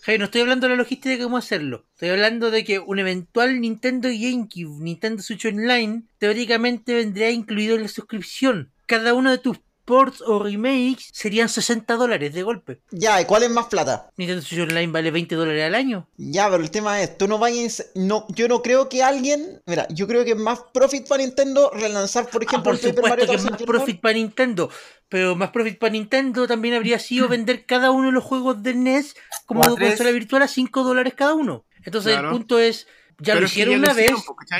[0.00, 1.84] Javi, no estoy hablando de la logística de cómo hacerlo.
[1.92, 7.82] Estoy hablando de que un eventual Nintendo GameCube, Nintendo Switch Online, teóricamente vendría incluido en
[7.82, 8.70] la suscripción.
[8.86, 12.80] Cada uno de tus ports o remakes serían 60 dólares de golpe.
[12.90, 14.10] Ya, ¿y cuál es más plata?
[14.16, 16.08] Nintendo Switch Online vale 20 dólares al año.
[16.16, 19.86] Ya, pero el tema es, tú no vayas, no, yo no creo que alguien, mira,
[19.90, 22.94] yo creo que es más profit para Nintendo relanzar, por Ah, ejemplo, por el Paper
[22.94, 24.70] supuesto Mario que es más profit para Nintendo.
[25.08, 28.74] Pero más profit para Nintendo también habría sido vender cada uno de los juegos de
[28.74, 29.14] NES
[29.46, 31.64] como consola virtual a 5 dólares cada uno.
[31.84, 32.28] Entonces Claro.
[32.30, 32.86] el punto es,
[33.18, 34.12] ya Pero lo hicieron ya una vez,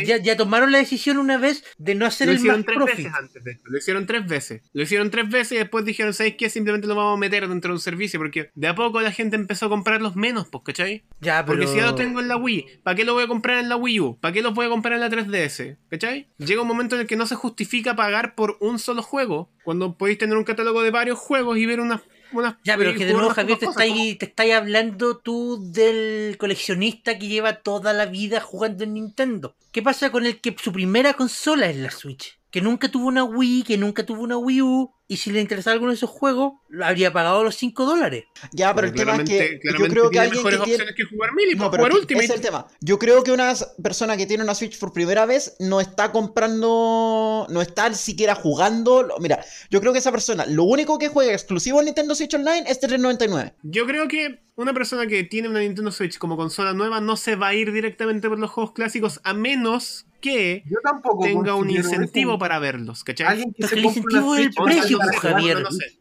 [0.06, 2.76] ya, ya tomaron la decisión una vez de no hacer Lo el hicieron más tres
[2.76, 2.96] profit.
[2.96, 3.70] veces antes de esto.
[3.70, 4.62] Lo hicieron tres veces.
[4.72, 6.50] Lo hicieron tres veces y después dijeron, ¿sabéis qué?
[6.50, 8.18] Simplemente lo vamos a meter dentro de un servicio.
[8.20, 11.04] Porque de a poco la gente empezó a comprar los menos, pues, ¿cachai?
[11.20, 11.58] Ya, pero...
[11.58, 13.68] Porque si ya lo tengo en la Wii, ¿para qué lo voy a comprar en
[13.68, 14.18] la Wii U?
[14.20, 15.76] ¿Para qué los voy a comprar en la 3DS?
[15.90, 16.28] ¿Cachai?
[16.38, 19.50] Llega un momento en el que no se justifica pagar por un solo juego.
[19.64, 22.02] Cuando podéis tener un catálogo de varios juegos y ver unas.
[22.38, 27.18] Unas Ya, pero que de nuevo, Javier, te estáis, te estáis hablando tú del coleccionista
[27.18, 29.56] que lleva toda la vida jugando en Nintendo.
[29.72, 32.38] ¿Qué pasa con el que su primera consola es la Switch?
[32.54, 35.72] Que nunca tuvo una Wii, que nunca tuvo una Wii U, y si le interesaba
[35.72, 38.26] alguno de esos juegos, lo habría pagado los 5 dólares.
[38.52, 40.82] Ya, pero el tema es que yo creo que alguien mejores que tiene...
[40.84, 42.24] opciones que jugar Mili, No, pues, jugar que- Ultimate.
[42.26, 42.68] ese es el tema.
[42.80, 47.46] Yo creo que una persona que tiene una Switch por primera vez no está comprando,
[47.50, 49.02] no está siquiera jugando.
[49.02, 52.34] lo- Mira, yo creo que esa persona, lo único que juega exclusivo en Nintendo Switch
[52.34, 53.54] Online es 399.
[53.64, 57.34] Yo creo que una persona que tiene una Nintendo Switch como consola nueva no se
[57.34, 61.22] va a ir directamente por los juegos clásicos a menos que Yo tampoco.
[61.24, 62.38] tenga un incentivo eso.
[62.38, 63.26] para verlos, ¿cachai?
[63.26, 64.34] Alguien que se el incentivo
[64.64, 65.60] precio, pues, Javier.
[65.62, 65.98] No, sé.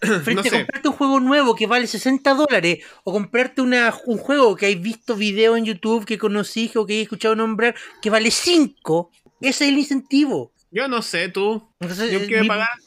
[0.00, 0.50] Frente No a sé.
[0.50, 4.76] comprarte un juego nuevo que vale 60 dólares o comprarte una, un juego que hay
[4.76, 9.64] visto video en YouTube, que conocí o que he escuchado nombrar, que vale 5, ese
[9.64, 10.52] es el incentivo.
[10.70, 11.68] Yo no sé, tú.
[11.80, 12.78] Entonces, me mi- pagaran,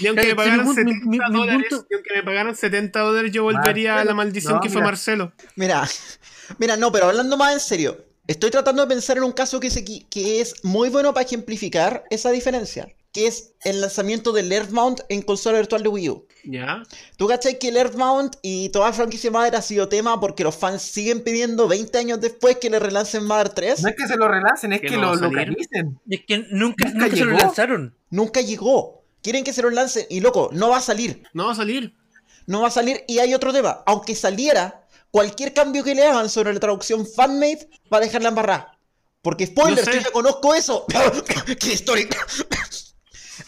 [0.00, 2.22] ni aunque Claro, me pagaran mi- mi- 70 mi- mi dólares, punto- ni aunque me
[2.22, 4.86] pagaran 70 dólares, yo volvería a la maldición no, que fue mira.
[4.86, 5.32] Marcelo.
[5.56, 5.82] Mira,
[6.58, 9.70] mira, no, pero hablando más en serio, estoy tratando de pensar en un caso que,
[9.70, 14.52] se, qui- que es muy bueno para ejemplificar esa diferencia, que es el lanzamiento del
[14.52, 16.26] Earthbound en consola virtual de Wii U.
[16.44, 16.82] ¿Ya?
[17.18, 20.80] ¿Tú cachai que el Earthbound y toda franquicia Mother ha sido tema porque los fans
[20.80, 23.82] siguen pidiendo 20 años después que le relancen Mother 3?
[23.82, 26.00] No es que se lo relancen, es Que que no lo localicen.
[26.08, 27.94] Es que nunca, Nunca nunca se lo lanzaron.
[28.10, 29.02] Nunca llegó.
[29.22, 31.24] Quieren que se lo lancen y loco, no va a salir.
[31.34, 31.94] No va a salir.
[32.46, 33.82] No va a salir y hay otro tema.
[33.86, 34.79] Aunque saliera,
[35.10, 38.78] cualquier cambio que le hagan sobre la traducción fanmade va a dejarla embarrada.
[39.22, 39.94] Porque spoiler, sé.
[39.94, 40.86] yo ya conozco eso.
[41.60, 42.08] ¡Qué historia!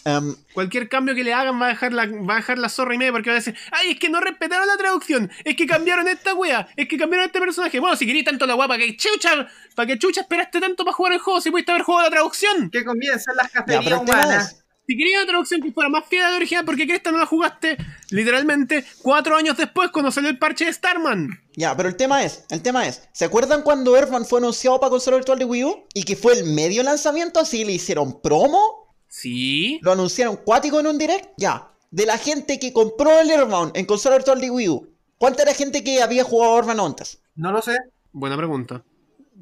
[0.04, 2.94] Em, Cualquier cambio que le hagan va a dejar la, va a dejar la zorra
[2.94, 5.66] y media porque va a decir, ay, es que no respetaron la traducción, es que
[5.66, 7.78] cambiaron esta wea, es que cambiaron este personaje.
[7.78, 9.46] Bueno, si queréis tanto la wea, ¿para que chucha,
[9.76, 12.70] para que chucha esperaste tanto para jugar el juego si pudiste haber jugado la traducción?
[12.70, 14.61] Que comiencen las cacerías humanas.
[14.92, 17.10] Si querías una traducción que fuera más fiel a la original, ¿por qué crees que
[17.10, 17.78] no la jugaste
[18.10, 21.30] literalmente cuatro años después cuando salió el parche de Starman?
[21.56, 24.90] Ya, pero el tema es, el tema es, ¿se acuerdan cuando Earthbound fue anunciado para
[24.90, 25.84] consola virtual de Wii U?
[25.94, 29.78] Y que fue el medio lanzamiento, así le hicieron promo, Sí.
[29.80, 31.70] lo anunciaron cuático en un direct, ya.
[31.90, 35.54] De la gente que compró el Earthbound en consola virtual de Wii U, ¿cuánta era
[35.54, 37.18] gente que había jugado Earthbound antes?
[37.34, 37.78] No lo sé.
[38.12, 38.84] Buena pregunta.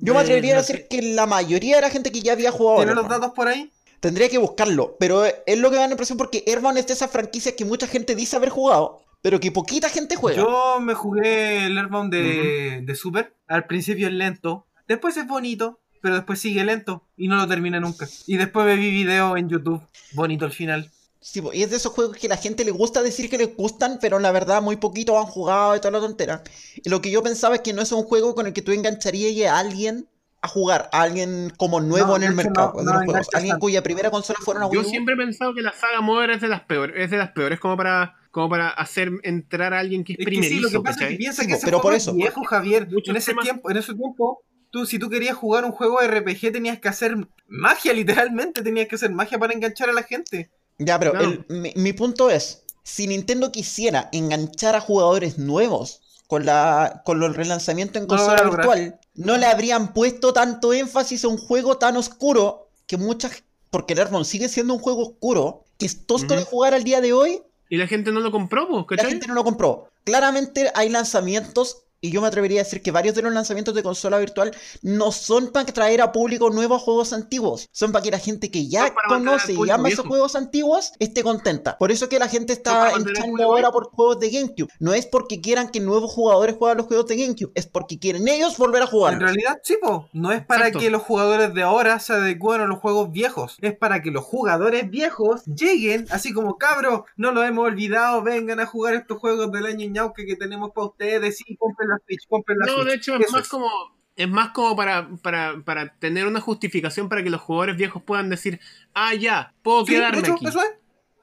[0.02, 2.78] Yo me Eh, atrevería a decir que la mayoría era gente que ya había jugado
[2.78, 3.70] ¿Tiene los datos por ahí?
[4.00, 6.94] Tendría que buscarlo, pero es lo que me da la impresión porque Earthbound es de
[6.94, 10.42] esas franquicias que mucha gente dice haber jugado, pero que poquita gente juega.
[10.42, 13.36] Yo me jugué el Airbound de, de Super.
[13.46, 14.66] Al principio es lento.
[14.88, 15.80] Después es bonito.
[16.02, 17.04] Pero después sigue lento.
[17.16, 18.08] Y no lo termina nunca.
[18.26, 19.82] Y después me vi video en YouTube.
[20.12, 20.90] Bonito el final.
[21.20, 23.98] Sí, y es de esos juegos que la gente le gusta decir que les gustan,
[24.00, 26.42] pero la verdad muy poquito han jugado y toda la tontera.
[26.82, 28.72] Y lo que yo pensaba es que no es un juego con el que tú
[28.72, 30.08] engancharías a alguien
[30.42, 33.28] a jugar, a alguien como nuevo No, en el mercado no- de no los juegos.
[33.34, 33.60] Alguien tanto.
[33.60, 34.90] cuya primera consola fuera una Yo Wii U.
[34.90, 37.60] siempre he pensado que la saga Modern es de las peores, es de las peores
[37.60, 40.80] como para, como para hacer entrar a alguien que es, Es que sí, lo que
[40.80, 42.14] pasa es que piensa Sí, que pero por es eso.
[42.14, 42.88] viejo, Javier.
[42.90, 46.06] En ese temas- tiempo, en ese tiempo, tú si tú querías jugar un juego de
[46.08, 50.50] RPG tenías que hacer magia, literalmente tenías que hacer magia para enganchar a la gente.
[50.78, 56.46] Ya, pero el- mi, mi punto es, si Nintendo quisiera enganchar a jugadores nuevos con
[56.46, 61.36] la con el relanzamiento en consola virtual, no le habrían puesto tanto énfasis a un
[61.38, 66.34] juego tan oscuro que muchas porque Nermon sigue siendo un juego oscuro, que es tosco
[66.34, 69.10] de jugar al día de hoy, Y la gente no lo compró, pues, la ¿cachai?
[69.12, 69.88] gente no lo compró.
[70.02, 73.82] Claramente hay lanzamientos, y yo me atrevería a decir que varios de los lanzamientos de
[73.82, 78.18] consola virtual no son para traer a público nuevos juegos antiguos, son para que la
[78.18, 81.76] gente que ya conoce y ama esos juegos antiguos esté contenta.
[81.78, 84.68] Por eso es que la gente está público ahora por juegos de GameCube.
[84.78, 88.28] No es porque quieran que nuevos jugadores jueguen los juegos de GameCube, es porque quieren
[88.28, 89.14] ellos volver a jugar.
[89.14, 90.08] En realidad, sí, po.
[90.12, 90.80] no es para Exacto.
[90.80, 93.58] que los jugadores de ahora se adecúen a los juegos viejos.
[93.60, 98.60] Es para que los jugadores viejos lleguen, así como cabros, no lo hemos olvidado, vengan
[98.60, 101.36] a jugar estos juegos del año ñauque que tenemos para ustedes.
[101.38, 102.86] Sí, compren la Switch, compren la No, Switch.
[102.86, 103.68] de hecho es Eso más como
[104.16, 108.28] es más como para, para, para tener una justificación para que los jugadores viejos puedan
[108.28, 108.60] decir,
[108.92, 110.46] ah, ya, puedo Sí, de quedarme hecho, aquí.
[110.46, 110.70] eso es.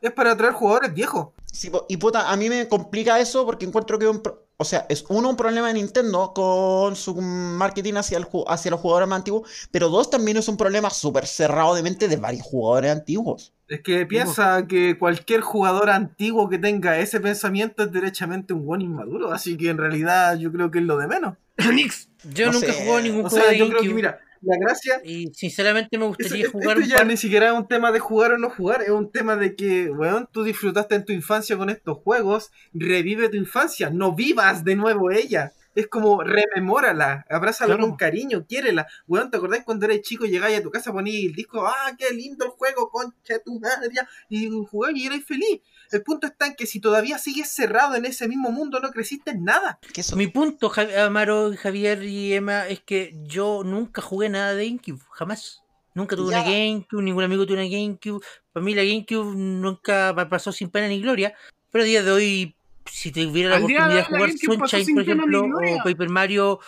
[0.02, 1.30] Es para atraer jugadores viejos.
[1.46, 4.66] Sí, y puta, a mí me complica eso porque encuentro que es un pro- o
[4.66, 8.80] sea, es uno un problema de Nintendo con su marketing hacia, el, ju- hacia los
[8.80, 12.44] jugadores más antiguos, pero dos también es un problema súper cerrado de mente de varios
[12.46, 13.54] jugadores antiguos.
[13.68, 18.82] Es que piensa que cualquier jugador antiguo que tenga ese pensamiento es derechamente un buen
[18.82, 19.32] inmaduro.
[19.32, 21.36] Así que en realidad yo creo que es lo de menos.
[21.74, 22.10] Nix.
[22.34, 24.20] Yo No nunca sé, he jugado ningún O juego sea, de yo creo que, mira,
[24.42, 27.08] la gracia Y sinceramente me gustaría esto jugar un ya par.
[27.08, 29.90] ni siquiera es un tema de jugar o no jugar, es un tema de que,
[29.90, 34.76] weón, tú disfrutaste en tu infancia con estos juegos, revive tu infancia, no vivas de
[34.76, 35.54] nuevo ella.
[35.76, 37.88] Es como rememórala, abrázala Claro.
[37.90, 38.88] con cariño, quiérela.
[39.08, 42.12] Weón, ¿te acordás cuando eres chico llegáis a tu casa, ponías el disco, ah, qué
[42.16, 45.62] lindo el juego, concha tu madre, ya", y jugáis y erais feliz?
[45.92, 49.32] El punto está en que si todavía sigues cerrado en ese mismo mundo, no creciste
[49.32, 49.80] en nada.
[50.16, 55.00] Mi punto, Javi- Amaro, Javier y Emma, es que yo nunca jugué nada de GameCube,
[55.12, 55.62] jamás.
[55.94, 56.42] Nunca tuve Ya.
[56.42, 58.24] una GameCube, ningún amigo tuvo una GameCube.
[58.54, 61.34] Para mí la GameCube nunca pa- pasó sin pena ni gloria.
[61.72, 65.44] Pero a día de hoy, si tuviera la oportunidad de jugar Sunshine, por ejemplo,
[65.80, 66.60] o Paper Mario,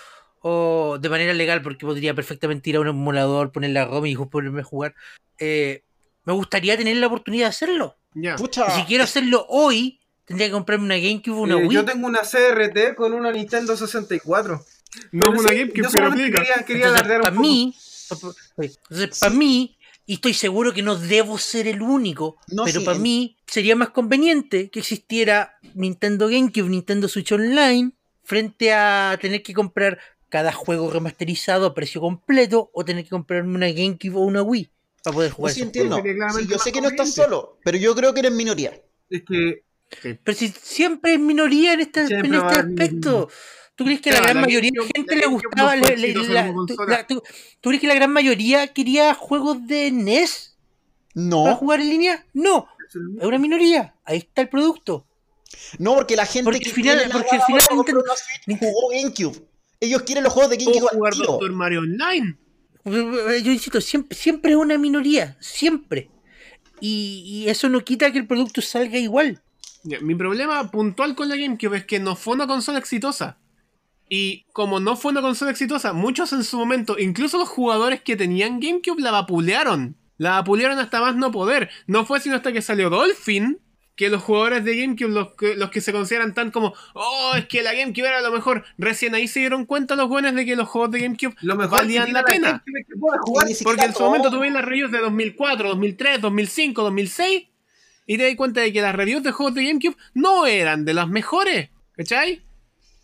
[0.42, 4.16] o de manera legal, porque podría perfectamente ir a un emulador, poner la ROM y
[4.16, 4.96] ponerme a jugar,
[5.38, 5.84] eh,
[6.30, 7.98] me gustaría tener la oportunidad de hacerlo.
[8.14, 8.36] Ya.
[8.36, 11.74] Pucha, Y si quiero hacerlo hoy, tendría que comprarme una GameCube o una Eh, Wii.
[11.76, 14.64] yo tengo una CRT con una Nintendo 64.
[15.12, 17.42] No Pero es una sí, GameCube, yo pero quería, quería Entonces, para poco.
[17.42, 17.76] mí,
[18.58, 22.86] entonces, para mí, y estoy seguro que no debo ser el único, No, pero sí,
[22.86, 27.92] para en- mí sería más conveniente que existiera Nintendo GameCube, Nintendo Switch Online,
[28.24, 33.56] frente a tener que comprar cada juego remasterizado a precio completo o tener que comprarme
[33.56, 34.70] una GameCube o una Wii
[35.04, 35.54] para poder yo jugar.
[35.54, 36.02] sí esos entiendo.
[36.36, 38.80] Sí, yo sé que no estás solo, pero yo creo que eres minoría.
[39.10, 39.64] Es que.
[40.24, 43.30] Pero si siempre es minoría en este, en este aspecto.
[43.76, 45.74] ¿Tú crees que a la gran la mayoría de gente le gustaba?
[45.78, 45.88] la-
[46.52, 46.98] tú, consola.
[46.98, 47.24] la- tú-
[47.62, 50.58] ¿Tú crees que la gran mayoría quería juegos de NES
[51.14, 52.26] para No, jugar en línea?
[52.34, 53.96] No, es una minoría.
[54.04, 55.08] Ahí está el producto.
[55.80, 58.90] no porque la gente Porque que al final- tiene la porque al final para jugó
[58.90, 59.48] GameCube.
[59.80, 61.14] Ellos quieren los juegos de O GameCube jugar.
[61.16, 62.38] Doctor Mario Online.
[62.86, 66.10] Yo insisto, siempre, siempre es una minoría, siempre.
[66.82, 69.42] Y, y eso no quita que el producto salga igual.
[70.02, 73.38] Mi problema puntual con la GameCube es que no fue una consola exitosa.
[74.10, 78.16] Y como no fue una consola exitosa, muchos en su momento, incluso los jugadores que
[78.16, 79.96] tenían GameCube, la vapulearon.
[80.18, 81.70] La vapulearon hasta más no poder.
[81.88, 83.60] No fue sino hasta que salió Dolphin
[84.00, 87.48] que los jugadores de GameCube, los que, los que se consideran tan como, oh, es
[87.48, 90.56] que la GameCube era lo mejor, recién ahí se dieron cuenta los buenos de que
[90.56, 92.64] los juegos de GameCube lo mejor valían la pena.
[93.24, 97.48] Jugar Porque en su momento tuve las reviews de 2004, 2003, 2005, 2006
[98.06, 100.94] y te das cuenta de que las reviews de juegos de GameCube no eran de
[100.94, 101.70] las mejores.
[101.92, 102.42] ¿Cachai?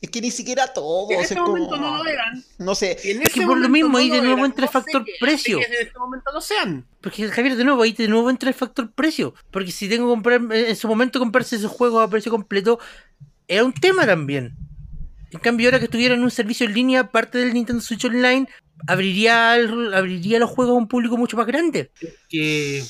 [0.06, 1.10] Es que ni siquiera todos.
[1.10, 2.44] En es ese como- momento no lo eran.
[2.60, 2.92] No sé.
[3.06, 4.52] En Es que ese por lo mismo no ahí de nuevo eran.
[4.52, 5.58] entra el No sé factor precio.
[5.60, 6.86] Que en este momento lo sean.
[7.02, 9.34] Porque Javier, de nuevo, ahí de nuevo entra el factor precio.
[9.50, 12.80] Porque si tengo que comprar, eh, en su momento comprarse esos juegos a precio completo,
[13.48, 14.56] era un tema también.
[15.32, 18.48] En cambio, ahora que estuviera en un servicio en línea, parte del Nintendo Switch Online,
[18.88, 21.92] abriría, el- abriría los juegos a un público mucho más grande.
[22.30, 22.84] que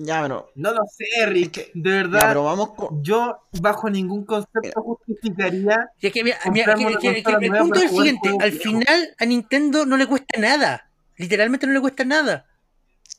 [0.00, 0.48] Ya, pero.
[0.54, 1.72] no lo sé, Rick.
[1.74, 3.02] De Ya, verdad, pero vamos con.
[3.02, 7.82] yo bajo ningún concepto justificaría Y es que, mira, mira, que- que- el punto es
[7.84, 8.62] el siguiente: al viejos.
[8.62, 10.88] final a Nintendo no le cuesta nada.
[11.16, 12.46] Literalmente no le cuesta nada.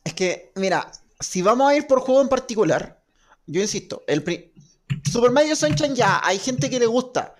[0.06, 0.89] Es que, mira,
[1.20, 3.02] si vamos a ir por juego en particular,
[3.46, 4.54] yo insisto, el pri-
[5.04, 7.36] Super Mario Sunshine ya, hay gente que le gusta.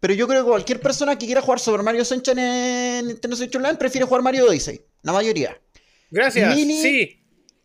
[0.00, 3.54] Pero yo creo que cualquier persona que quiera jugar Super Mario Sunshine en Nintendo Switch
[3.56, 4.82] Online prefiere jugar Mario Odyssey.
[5.02, 5.56] La mayoría.
[6.10, 6.54] Gracias.
[6.54, 7.21] Mini- Sí.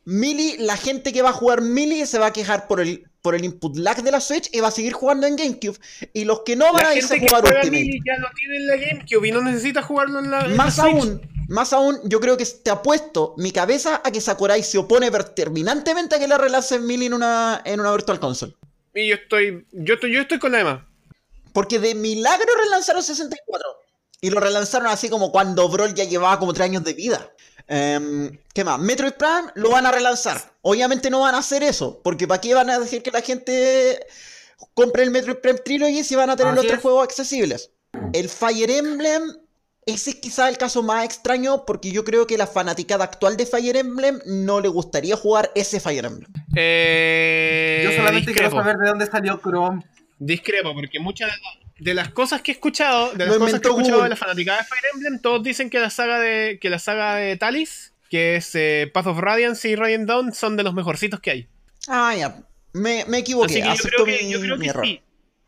[0.10, 3.36] Melee, la gente que va a jugar Melee se va a quejar por el, por
[3.36, 5.78] el input lag de la Switch y va a seguir jugando en GameCube.
[6.14, 8.00] Y los que no van La a irse a que jugar juega Ultimate.
[8.06, 10.76] Ya lo tiene en la GameCube y no necesita jugarlo en la, en la Más
[10.76, 10.86] Switch.
[10.88, 15.10] aún, más aún, yo creo que te apuesto mi cabeza a que Sakurai se opone
[15.10, 18.56] ver- terminantemente a que la relancen Melee en una, en una Virtual Console.
[18.96, 20.88] Y yo estoy, yo estoy, yo estoy con la Emma.
[21.52, 23.68] Porque de milagro relanzaron 64.
[24.22, 27.30] Y lo relanzaron así como cuando Brawl ya llevaba como 3 años de vida.
[27.68, 28.80] Em, ¿Qué más?
[28.80, 30.54] Metroid Prime lo van a relanzar.
[30.62, 32.02] Obviamente no van a hacer eso.
[32.04, 34.06] Porque ¿para qué van a decir que la gente
[34.74, 37.72] compre el Metroid Prime Trilogy si van a tener Así los tres juegos accesibles?
[38.14, 39.38] El Fire Emblem.
[39.86, 43.46] Ese es quizá el caso más extraño porque yo creo que la fanaticada actual de
[43.46, 46.30] Fire Emblem no le gustaría jugar ese Fire Emblem.
[46.58, 49.86] Eh, Yo solamente quiero saber de dónde salió Chrome.
[50.20, 51.38] Discrepo, porque muchas de,
[51.80, 54.04] de las cosas que he escuchado, de las cosas que he escuchado Google.
[54.04, 57.16] de la fanaticada de Fire Emblem, todos dicen que la saga de, que la saga
[57.16, 61.20] de Talis, que es eh, Path of Radiance y Radiant Dawn, son de los mejorcitos
[61.20, 61.48] que hay.
[61.88, 62.44] Ah, ya.
[62.74, 63.62] Me, me equivoqué.
[63.64, 64.86] Así que yo creo que, mi, yo creo mi que error.
[64.86, 65.02] sí.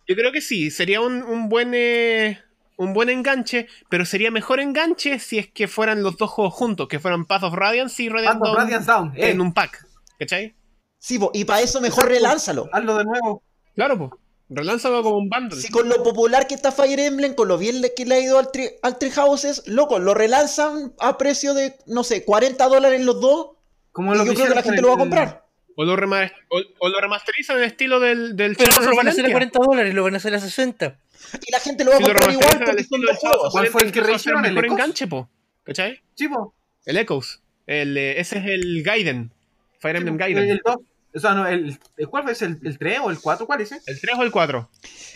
[0.07, 2.39] Yo creo que sí, sería un, un buen eh,
[2.77, 6.87] un buen enganche, pero sería mejor enganche si es que fueran los dos juegos juntos,
[6.87, 9.29] que fueran Path of Radiance y Radiant Path of Dawn Radiance Down, eh.
[9.31, 9.85] en un pack.
[10.17, 10.55] ¿Cachai?
[10.97, 12.69] Sí, po, y para eso mejor relánzalo.
[12.71, 13.43] Hazlo de nuevo.
[13.75, 14.11] Claro, pues.
[14.49, 15.61] Relánzalo como un bundle.
[15.61, 18.39] Si con lo popular que está Fire Emblem, con lo bien que le ha ido
[18.39, 23.01] al, tri- al Tree Houses, loco, lo relanzan a precio de, no sé, 40 dólares
[23.01, 23.51] los dos.
[23.91, 25.45] Como Y lo yo creo que la gente con lo va a el- comprar.
[25.75, 28.95] O lo, rema- o, o lo remasterizan en el estilo del, del Pero no lo
[28.97, 29.33] van a hacer a Valentia.
[29.33, 30.99] 40 dólares, lo van a hacer a 60.
[31.47, 33.49] Y la gente lo va a Si comprar igual porque son dos juegos.
[33.51, 34.79] ¿Cuál fue el que rehicieron, el mejor Echoes?
[34.79, 35.29] enganche, po.
[35.63, 36.01] ¿Cachai?
[36.15, 36.53] Chivo.
[36.85, 37.39] El Echoes.
[37.67, 39.31] El, eh, ese es el Gaiden.
[39.79, 40.49] Fire Emblem El, Gaiden.
[40.49, 40.77] el dos.
[41.15, 42.47] O sea, no, el, el- ¿cuál fue?
[42.47, 43.45] ¿El, el 3 o el 4?
[43.47, 43.91] ¿Cuál es ese?
[43.91, 44.69] ¿El 3 o el 4?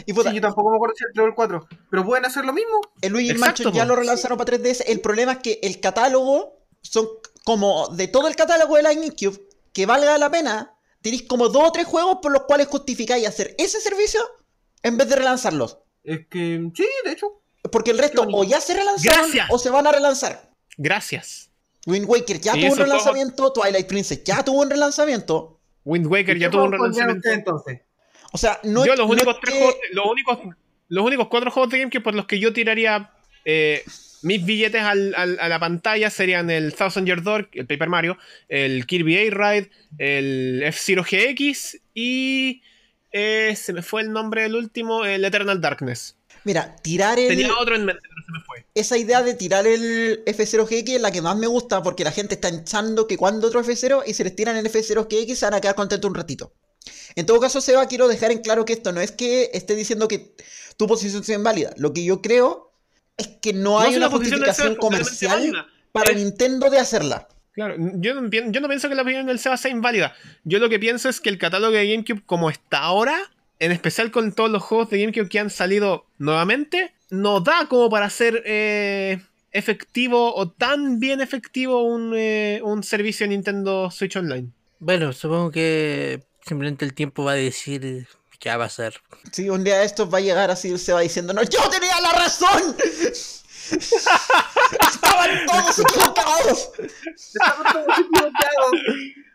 [0.06, 1.67] Y puta, Sí, yo tampoco me acuerdo si el 3 o el 4.
[1.91, 2.82] Pero pueden hacer lo mismo.
[3.01, 4.84] el Luigi Exacto, Mansion ya lo relanzaron para 3DS.
[4.88, 7.08] El problema es que el catálogo son
[7.45, 9.39] como de todo el catálogo de la GameCube
[9.71, 10.75] que valga la pena.
[11.01, 14.21] Tenéis como dos o tres juegos por los cuales justificáis hacer ese servicio
[14.82, 15.79] en vez de relanzarlos.
[16.03, 17.41] Es que, sí, de hecho.
[17.71, 19.47] Porque el resto o ya se relanzaron Gracias.
[19.49, 20.49] o se van a relanzar.
[20.77, 21.49] Gracias.
[21.86, 25.52] Wind Waker ya tuvo un relanzamiento, Twilight Princess ya tuvo un relanzamiento.
[25.86, 27.30] Wind Waker ya ¿Qué tuvo un relanzamiento.
[27.32, 27.82] entonces?
[28.32, 30.39] O sea, no yo los no únicos es tres que- juegos, los únicos,
[30.89, 33.12] los únicos cuatro juegos de GameCube por los que yo tiraría
[33.46, 33.84] eh,
[34.22, 38.17] mis billetes al- al- a la pantalla serían el Thousand Year Door, el Paper Mario,
[38.48, 42.62] el Kirby Air Ride, el F-Zero GX y
[43.12, 46.15] eh, se me fue el nombre del último, el Eternal Darkness.
[46.45, 48.65] Mira, tirar el, Tenía otro en mente, pero se me fue.
[48.75, 52.36] esa idea de tirar el F0GX es la que más me gusta porque la gente
[52.36, 55.62] está hinchando que cuando otro F0 y se les tiran el F0GX se van a
[55.62, 56.53] quedar contentos un ratito.
[57.15, 60.08] En todo caso, Seba, quiero dejar en claro que esto no es que esté diciendo
[60.08, 60.36] que
[60.77, 61.73] tu posición sea inválida.
[61.77, 62.73] Lo que yo creo
[63.15, 67.29] es que no hay una Seba justificación comercial para Es- Nintendo de hacerla.
[67.53, 70.15] Claro, yo no, yo no pienso que la opinión del Seba sea inválida.
[70.43, 73.32] Yo lo que pienso es que el catálogo de GameCube, como está ahora,
[73.63, 77.89] en especial con todos los juegos de GameCube que han salido nuevamente, no da como
[77.89, 79.21] para hacer eh,
[79.52, 84.49] efectivo o tan bien efectivo un, eh, un servicio Nintendo Switch Online.
[84.80, 88.08] Bueno, supongo que simplemente el tiempo va a decir
[88.39, 88.93] qué va a pasar.
[89.32, 92.12] Sí, un día de estos va a llegar así Seba diciendo, no, yo tenía la
[92.12, 92.76] razón.
[93.71, 96.69] Estaban todos equivocados.
[97.15, 98.82] Estamos todos equivocados.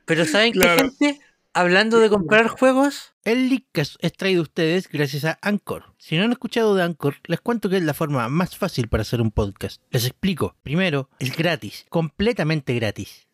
[0.05, 0.91] Pero ¿saben Claro.
[0.99, 1.21] qué, gente?
[1.55, 5.95] Hablando de comprar juegos, El Leadcast es traído a ustedes gracias a Anchor.
[5.99, 9.03] Si no han escuchado de Anchor, les cuento que es la forma más fácil para
[9.03, 9.83] hacer un podcast.
[9.91, 10.57] Les explico.
[10.63, 13.28] Primero, es gratis, completamente gratis.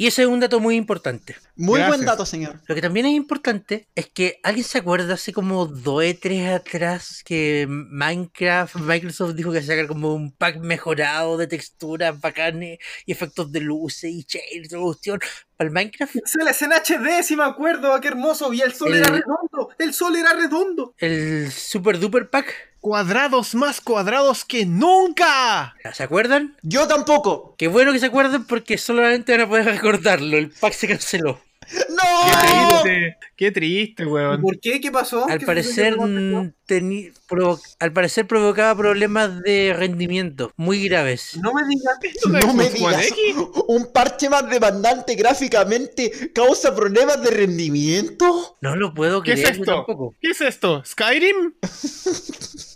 [0.00, 1.36] Y ese es un dato muy importante.
[1.56, 2.58] Muy buen dato, señor.
[2.66, 6.54] Lo que también es importante es que alguien se acuerda hace como 2 e 3
[6.54, 13.12] atrás que Minecraft, Microsoft dijo que sacar como un pack mejorado de texturas bacanes y
[13.12, 15.20] efectos de luces y shaders cuestión
[15.58, 16.16] para el Minecraft.
[16.16, 18.00] Es la escena HD, si me acuerdo.
[18.00, 18.54] Qué hermoso.
[18.54, 19.68] Y el sol El- era redondo.
[19.78, 20.94] El sol era redondo.
[20.96, 22.69] El Super Duper Pack.
[22.80, 25.74] Cuadrados más cuadrados que nunca.
[25.92, 26.56] ¿Se acuerdan?
[26.62, 27.54] Yo tampoco.
[27.58, 30.36] Qué bueno que se acuerden porque solamente van a poder recordarlo.
[30.38, 31.40] El pack se canceló.
[31.70, 32.80] Qué ¡No!
[32.82, 33.16] triste.
[33.36, 34.40] Qué triste, ¿Y weón.
[34.40, 34.80] ¿Por qué?
[34.80, 35.28] ¿Qué pasó?
[35.28, 41.38] Al ¿Qué parecer, teni- provo- al parecer provocaba problemas de rendimiento muy graves.
[41.40, 41.94] No me digas.
[42.26, 43.06] ¿Una No me digas.
[43.06, 43.36] X?
[43.68, 48.56] Un parche más demandante gráficamente causa problemas de rendimiento.
[48.62, 49.74] No lo puedo ¿Qué creer es yo esto?
[49.76, 50.14] tampoco.
[50.20, 50.82] ¿Qué es esto?
[50.84, 51.52] ¿Skyrim?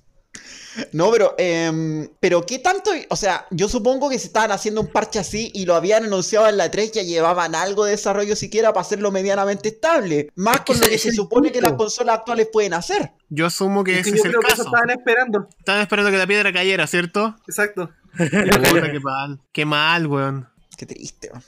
[0.93, 2.91] No, pero, em, pero ¿qué tanto?
[3.09, 6.49] O sea, yo supongo que se estaban haciendo un parche así y lo habían anunciado
[6.49, 10.31] en la 3, ya llevaban algo de desarrollo siquiera para hacerlo medianamente estable.
[10.35, 13.13] Más Es que con lo que se supone que las consolas actuales pueden hacer.
[13.29, 14.63] Yo asumo que Es que ese yo es el que eso caso.
[14.65, 15.49] estaban esperando.
[15.59, 17.37] Estaban esperando que la piedra cayera, ¿cierto?
[17.47, 17.91] Exacto.
[18.17, 18.29] Puta,
[18.93, 19.41] qué mal.
[19.53, 20.49] Qué mal, weón.
[20.77, 21.31] Qué triste.
[21.33, 21.43] man.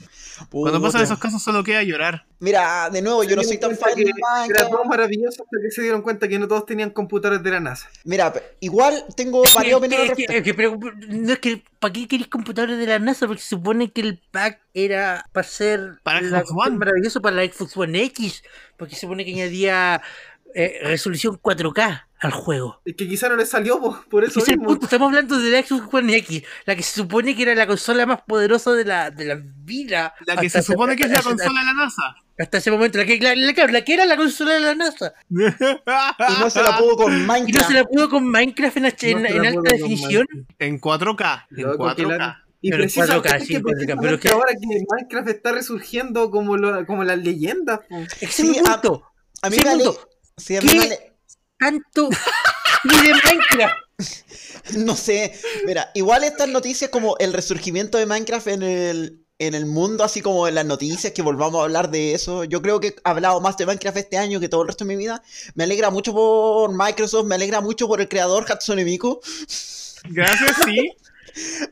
[0.49, 2.25] Cuando pasan esos casos solo queda llorar.
[2.39, 4.69] Mira, de nuevo, yo no soy tan fan de que Era Minecraft.
[4.71, 7.89] todo maravilloso hasta que se dieron cuenta que no todos tenían computadores de la NASA.
[8.05, 10.33] Mira, igual tengo varias opiniones es que- respecto.
[10.33, 13.27] es que, pero, no es que, ¿para qué queréis computadores de la NASA?
[13.27, 16.77] Porque se supone que el pack era para ser Para la Xbox cuestión One.
[16.77, 18.43] maravilloso para la Xbox One X,
[18.77, 20.01] porque se supone que añadía
[20.55, 22.81] eh, resolución 4K al juego.
[22.85, 24.69] Es que quizá no les salió po, por eso Ese es el mismo.
[24.73, 27.67] punto, estamos hablando de la Xbox One X, la que se supone que era la
[27.67, 30.13] consola más poderosa de la, de la vida.
[30.25, 32.15] La que se supone que es la consola de la NASA.
[32.39, 35.13] Hasta ese momento, la que, la, la- la que era la consola de la NASA.
[35.29, 37.67] Y no se la pudo con Y no Minecraft.
[37.67, 40.25] se la pudo con Minecraft en, alta definición.
[40.59, 41.45] En 4K.
[41.51, 42.17] En Loco, que 4K.
[42.17, 45.29] la- Y Pero en 4K, precisamente sí, que 4K, pero precisamente que- ahora que Minecraft
[45.29, 47.79] está resurgiendo como, lo- como las leyendas.
[48.29, 49.03] Sí, a- punto.
[49.41, 50.09] A mí Ese me ale- punto.
[50.37, 50.57] sí,
[51.59, 52.09] Tanto
[52.83, 53.75] y de Minecraft.
[54.75, 55.33] No sé,
[55.65, 60.21] mira, igual estas noticias como el resurgimiento de Minecraft en el, en el mundo, así
[60.21, 63.39] como en las noticias, que volvamos a hablar de eso, yo creo que he hablado
[63.41, 65.23] más de Minecraft este año que todo el resto de mi vida.
[65.55, 69.19] Me alegra mucho por Microsoft, me alegra mucho por el creador Hatsune Miku.
[70.09, 70.91] Gracias, sí.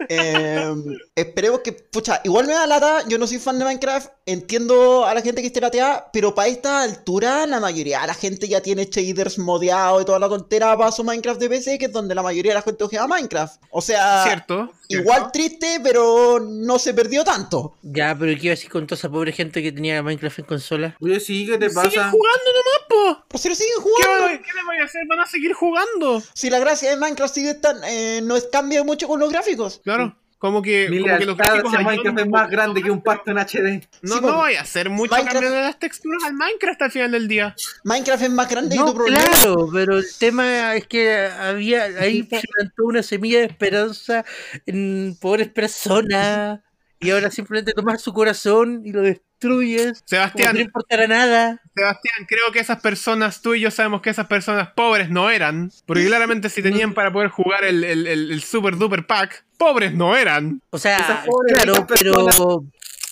[0.10, 0.74] Eh,
[1.16, 5.14] esperemos que, pucha, igual me da lata, yo no soy fan de Minecraft, entiendo a
[5.14, 8.62] la gente que esté lateada, pero para esta altura la mayoría de la gente ya
[8.62, 12.16] tiene shaders modeados y toda la tontera para su Minecraft de PC, que es donde
[12.16, 13.62] la mayoría de la gente juega Minecraft.
[13.72, 14.72] O sea, Cierto.
[14.90, 17.76] igual triste, pero no se perdió tanto.
[17.82, 20.46] Ya, pero ¿qué iba a decir con toda esa pobre gente que tenía Minecraft en
[20.46, 20.96] consola?
[21.02, 22.10] Oye, sí, ¿qué te Sigue pasa?
[22.12, 23.26] jugando nomás, po.
[23.28, 24.26] Pues si lo siguen ¿Qué, jugando.
[24.26, 25.02] van- ¿Qué le voy a hacer?
[25.08, 26.22] Van a seguir jugando.
[26.34, 29.55] Si la gracia de Minecraft sigue tan, eh, no es cambia mucho con los gráficos.
[29.84, 30.16] Claro.
[30.38, 33.38] Como que, Mi como que los gráficos Minecraft es más grande que un pasto en
[33.40, 33.88] HD.
[34.04, 36.92] No, Sí, no vaya a hacer mucho Minecraft- cambio de las texturas al Minecraft al
[36.92, 37.56] final del día.
[37.86, 39.24] Minecraft es más grande que No, tu problema.
[39.24, 44.26] claro, pero el tema es que había ahí se plantó una semilla de esperanza
[44.66, 46.60] en pobres personas
[47.00, 50.02] y ahora simplemente tomas su corazón y lo destruyes.
[50.06, 51.62] Sebastián, no importara nada.
[51.76, 55.72] Sebastián, creo que esas personas, tú y yo sabemos que esas personas pobres no eran.
[55.86, 59.94] Porque claramente si tenían para poder jugar el, el- el- el Super Duper Pack, pobres
[59.94, 60.62] no eran.
[60.72, 61.24] O sea,
[61.54, 62.28] claro, pero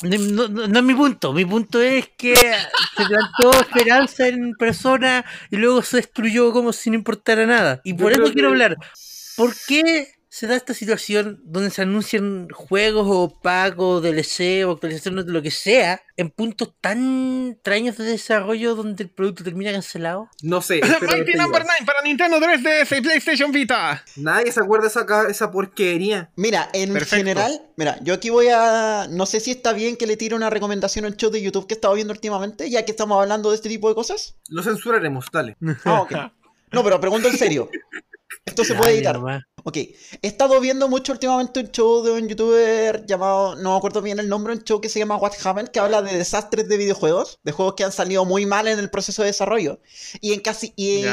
[0.04, 1.34] no, no- no es mi punto.
[1.34, 6.90] Mi punto es que se plantó esperanza en personas y luego se destruyó como si
[6.90, 7.80] no importara nada.
[7.84, 8.78] Y por eso quiero que- hablar.
[9.38, 15.28] ¿Por qué se da esta situación donde se anuncian juegos o pagos, DLC o actualizaciones
[15.28, 20.32] de lo que sea en puntos tan extraños de desarrollo donde el producto termina cancelado?
[20.42, 20.82] No sé.
[21.02, 24.04] Mighty que Number te 9 para Nintendo 3DS y PlayStation Vita.
[24.16, 26.32] Nadie se acuerda de esa, esa porquería.
[26.36, 27.18] Mira, en Perfecto.
[27.18, 29.06] general, mira, yo aquí voy a.
[29.12, 31.76] No sé si está bien que le tire una recomendación al show de YouTube que
[31.76, 34.34] he estado viendo últimamente, ya que estamos hablando de este tipo de cosas.
[34.50, 35.58] Lo censuraremos, dale.
[35.86, 36.14] Ah, ok.
[36.74, 37.70] No, pero pregunto en serio.
[38.46, 39.16] Esto se puede editar.
[39.16, 39.44] nomás.
[39.66, 44.02] Ok, he estado viendo mucho últimamente un show de un youtuber llamado, no me acuerdo
[44.02, 46.76] bien el nombre, un show que se llama What Happened, que habla de desastres de
[46.76, 49.80] videojuegos, de juegos que han salido muy mal en el proceso de desarrollo.
[50.20, 51.06] Y en casi, y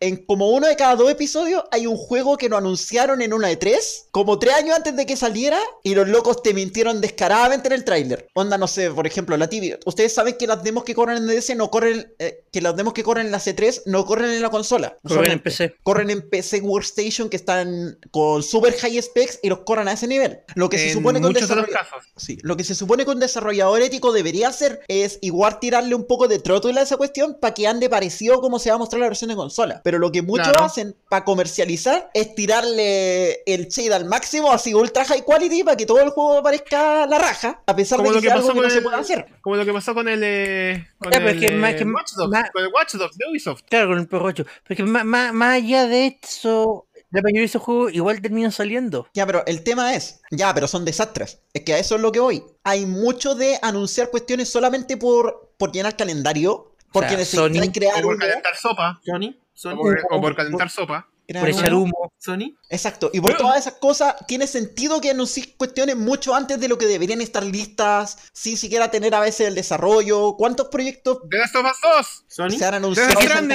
[0.00, 3.48] en como uno de cada dos episodios hay un juego que lo anunciaron en una
[3.48, 7.68] de tres, como tres años antes de que saliera, y los locos te mintieron descaradamente
[7.68, 8.28] en el tráiler.
[8.34, 9.78] Onda, no sé, por ejemplo, la TV.
[9.86, 12.94] Ustedes saben que las demos que corren en DS no corren, eh, que las demos
[12.94, 14.96] que corren en la C3 no corren en la consola.
[15.06, 15.40] Corren en.
[15.40, 15.76] PC.
[15.82, 20.06] Corren en PC Workstation que están con super high specs y los corren a ese
[20.06, 20.40] nivel.
[20.54, 22.04] Lo que se supone que un muchos de los desarrolla- casos.
[22.16, 26.06] Sí, lo que se supone que un desarrollador ético debería hacer es igual tirarle un
[26.06, 29.00] poco de trótula a esa cuestión para que ande parecido como se va a mostrar
[29.00, 29.82] la versión de consola.
[29.84, 35.04] Pero lo que muchos hacen para comercializar es tirarle el shade al máximo, así ultra
[35.04, 38.20] high quality, para que todo el juego parezca la raja, a pesar Como de lo
[38.20, 39.26] que que sea algo pasó que no se puede hacer.
[39.42, 40.20] Como lo que pasó con el.
[40.24, 42.72] eh, con Ya, pero el es que más- eh, que Watch Dogs, más- con el
[42.72, 43.62] Watch Dogs de Ubisoft.
[43.68, 44.44] Claro, con el Pro 8.
[44.66, 49.08] Porque más, más, más allá de eso, la mayoría de esos juegos igual terminan saliendo.
[49.14, 51.42] Ya, pero el tema es, ya, pero son desastres.
[51.52, 52.42] Es que a eso es lo que voy.
[52.64, 58.02] Hay mucho de anunciar cuestiones solamente por, por llenar calendario, Porque sea, necesitan Sony- O
[58.02, 59.00] por un calentar sopa.
[59.04, 59.36] Sony,
[59.72, 61.08] O por, o por calentar sopa.
[61.34, 62.12] Por echar humo.
[62.18, 62.56] Sony.
[62.70, 66.68] Exacto, y por Pero- todas esas cosas tiene sentido que anuncien cuestiones mucho antes de
[66.68, 70.34] lo que deberían estar listas, sin siquiera tener a veces el desarrollo.
[70.36, 72.24] ¿Cuántos proyectos The Last of Us 2.
[72.28, 72.58] Sony.
[72.58, 73.48] se han anunciado se han?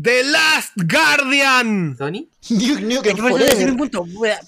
[0.00, 1.96] The Last Guardian.
[1.96, 2.28] Sony.
[2.50, 3.70] Nukem Es que por eso decir Forever.
[3.70, 4.06] un punto,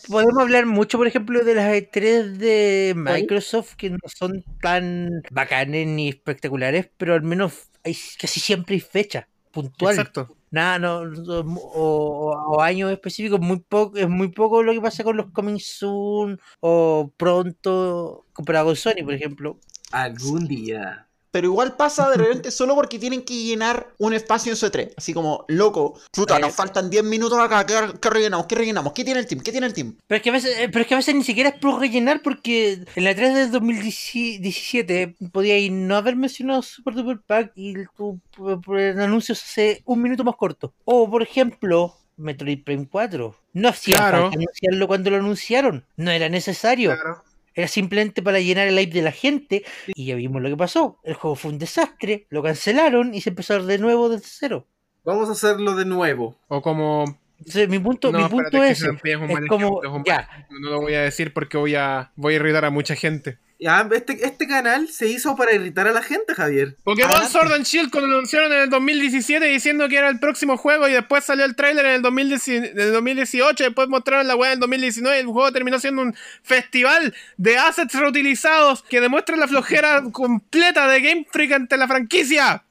[0.09, 5.87] Podemos hablar mucho, por ejemplo, de las E3 de Microsoft que no son tan bacanes
[5.87, 7.53] ni espectaculares, pero al menos
[7.85, 9.95] hay, casi siempre hay fecha puntual.
[9.95, 10.37] Exacto.
[10.51, 15.03] Nada, no, no, o, o años específicos, muy poco, es muy poco lo que pasa
[15.03, 19.59] con los coming soon o pronto comparado con Sony, por ejemplo.
[19.91, 21.09] Algún día.
[21.35, 24.93] Pero igual pasa de repente solo porque tienen que llenar un espacio en su E3.
[24.97, 28.47] Así como, loco, chuta, nos faltan 10 minutos acá, ¿qué, qué rellenamos?
[28.47, 28.93] ¿Qué rellenamos?
[28.93, 29.41] ¿Qué tiene el team?
[29.41, 29.97] ¿Qué tiene el team?
[30.07, 31.81] Pero es que a veces, eh, pero es que a veces ni siquiera es por
[31.81, 37.53] rellenar porque en la 3 del 2017 podía ir no haber mencionado Super Duper Pack
[37.57, 40.73] y tu por- por el anuncio se hace un minuto más corto.
[40.85, 43.35] O por ejemplo, Metroid Prime 4.
[43.55, 44.23] No hacía Claro.
[44.23, 45.85] falta anunciarlo cuando lo anunciaron.
[45.97, 46.93] No era necesario.
[46.95, 47.25] Claro.
[47.55, 49.65] Era simplemente para llenar el hype de la gente.
[49.95, 50.99] Y ya vimos lo que pasó.
[51.05, 54.27] El juego fue un desastre, lo cancelaron y se empezó a hacer de nuevo desde
[54.29, 54.67] cero.
[55.05, 56.37] Vamos a hacerlo de nuevo.
[56.49, 57.05] O como.
[57.39, 60.05] Entonces, mi punto, No, mi punto es, es un es como, ejemplo, es un mal
[60.07, 63.39] ya, No lo voy a decir porque voy a, voy a irritar a mucha gente.
[63.65, 66.77] Ya, este, este canal se hizo para irritar a la gente, Javier.
[66.85, 67.33] Pokémon Adelante.
[67.33, 70.87] Sword and Shield cuando lo anunciaron en el 2017 diciendo que era el próximo juego
[70.87, 74.51] y después salió el tráiler en el 2010 en el 2018, después mostraron la weá
[74.51, 79.35] en el 2019 y el juego terminó siendo un festival de assets reutilizados que demuestra
[79.35, 82.63] la flojera completa de Game Freak ante la franquicia.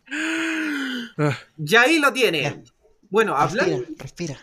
[1.18, 2.42] Ah, Ya ahí lo tiene.
[2.44, 2.56] Ya.
[3.10, 3.36] Bueno.
[3.36, 4.40] Respira, respira.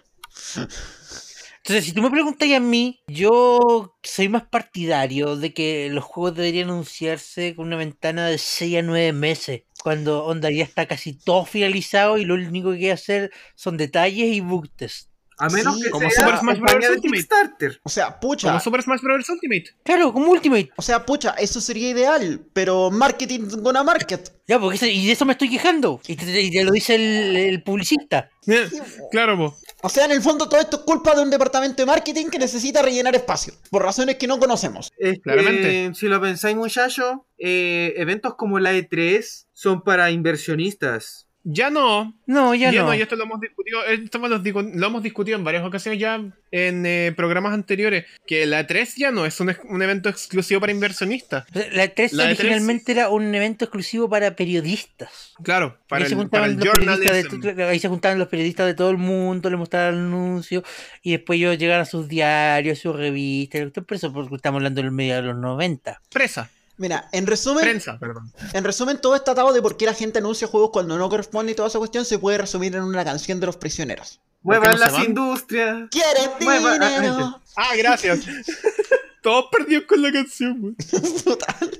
[1.70, 6.34] Entonces, si tú me preguntas a mí, yo soy más partidario de que los juegos
[6.36, 11.12] deberían anunciarse con una ventana de 6 a 9 meses, cuando onda ya está casi
[11.12, 15.10] todo finalizado y lo único que hay que hacer son detalles y bug test.
[15.38, 16.74] A menos Sí, que como sea Super Smash Bros.
[16.90, 17.00] Ultimate.
[17.16, 17.80] Kickstarter.
[17.84, 18.48] O sea, pucha.
[18.48, 19.26] como Super Smash Bros.
[19.30, 19.64] Ultimate.
[19.84, 20.70] Claro, como Ultimate.
[20.76, 24.32] O sea, pucha, eso sería ideal, pero marketing gonna market.
[24.46, 25.98] Ya, porque eso- y de eso me estoy quejando.
[26.06, 28.28] Y te, y te lo dice el, el publicista.
[28.46, 28.68] Eh,
[29.12, 29.56] Claro, po.
[29.82, 32.38] O sea, en el fondo todo esto es culpa de un departamento de marketing que
[32.38, 34.90] necesita rellenar espacio, por razones que no conocemos.
[34.98, 35.94] Es que, Claramente.
[35.94, 41.29] si lo pensáis, muchachos, eh, eventos como la E3 son para inversionistas.
[41.42, 42.88] Ya no, No, ya, Ya no.
[42.88, 46.84] no, y esto lo hemos discutido, esto lo, hemos discutido en varias ocasiones ya en
[46.84, 51.46] eh, programas anteriores, que la 3 ya no es un, un evento exclusivo para inversionistas.
[51.72, 55.32] La 3 La E3 originalmente era un evento exclusivo para periodistas.
[55.42, 59.48] Claro, para ahí, el, para de ahí se juntaban los periodistas de todo el mundo,
[59.48, 60.62] le mostraban el anuncio
[61.02, 63.70] y después ellos llegaban a sus diarios, sus revistas.
[63.70, 66.02] Por eso porque estamos hablando del medio de los 90.
[66.12, 66.50] Presa,
[66.80, 68.32] Mira, en resumen, prensa, perdón.
[68.54, 71.52] en resumen, todo este atado de por qué la gente anuncia juegos cuando no corresponde
[71.52, 74.18] y toda esa cuestión se puede resumir en una canción de los prisioneros.
[74.42, 75.88] Muevan no las industrias.
[75.90, 77.38] ¿Quieres Mueva- dinero?
[77.56, 78.20] Ah, gracias.
[79.22, 80.74] Todos perdidos con la canción, güey.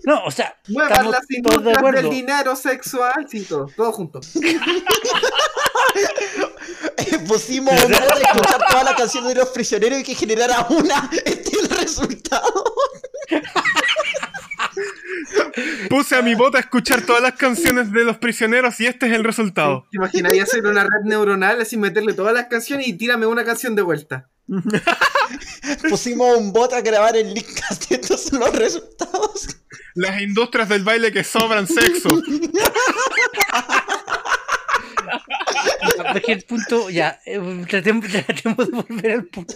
[0.05, 2.03] No, o sea, Muevan las todos de industrias acuerdo.
[2.03, 3.26] del dinero sexual.
[3.30, 4.20] Sí, todo, todo junto.
[7.26, 11.09] Pusimos un a escuchar todas las canciones de los prisioneros y que generara una.
[11.24, 12.64] Este es el resultado.
[15.88, 19.12] Puse a mi bota a escuchar todas las canciones de los prisioneros y este es
[19.12, 19.86] el resultado.
[19.90, 23.74] ¿Te imaginarías hacer una red neuronal así meterle todas las canciones y tírame una canción
[23.74, 24.28] de vuelta?
[25.88, 29.48] Pusimos un bot a grabar el Linkcast y estos son los resultados.
[29.94, 32.08] Las industrias del baile que sobran sexo.
[36.12, 39.54] Porque el punto, ya, eh, tratemos, tratemos de volver al punto.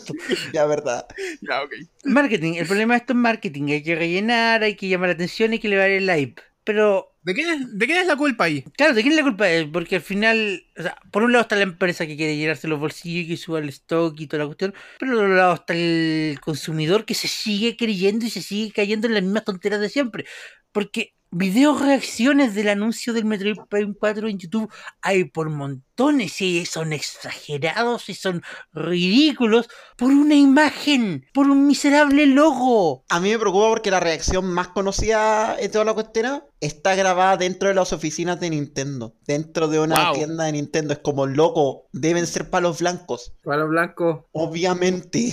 [0.52, 1.06] Ya, verdad.
[1.40, 1.72] ya, ok.
[2.04, 5.52] Marketing, el problema de esto es marketing, hay que rellenar, hay que llamar la atención,
[5.52, 6.42] hay que elevar el hype.
[6.64, 8.62] Pero, ¿De quién, es, ¿De quién es la culpa ahí?
[8.76, 9.50] claro, ¿de quién es la culpa?
[9.50, 12.68] Eh, Porque al final, o sea, por un lado está la empresa que quiere llenarse
[12.68, 15.54] los bolsillos y que suba el stock y toda la cuestión, pero por otro lado
[15.54, 19.80] está el consumidor que se sigue creyendo y se sigue cayendo en las mismas tonteras
[19.80, 20.24] de siempre.
[20.72, 24.72] Porque videos reacciones del anuncio del Metroid Prime 4 en YouTube
[25.02, 32.26] hay por montones y son exagerados y son ridículos por una imagen, por un miserable
[32.26, 33.04] logo.
[33.08, 37.36] A mí me preocupa porque la reacción más conocida de toda la cuestión está grabada
[37.36, 39.14] dentro de las oficinas de Nintendo.
[39.26, 40.14] Dentro de una Wow.
[40.14, 40.92] tienda de Nintendo.
[40.94, 41.88] Es como loco.
[41.92, 43.34] Deben ser palos blancos.
[43.42, 45.32] Para los blancos Obviamente.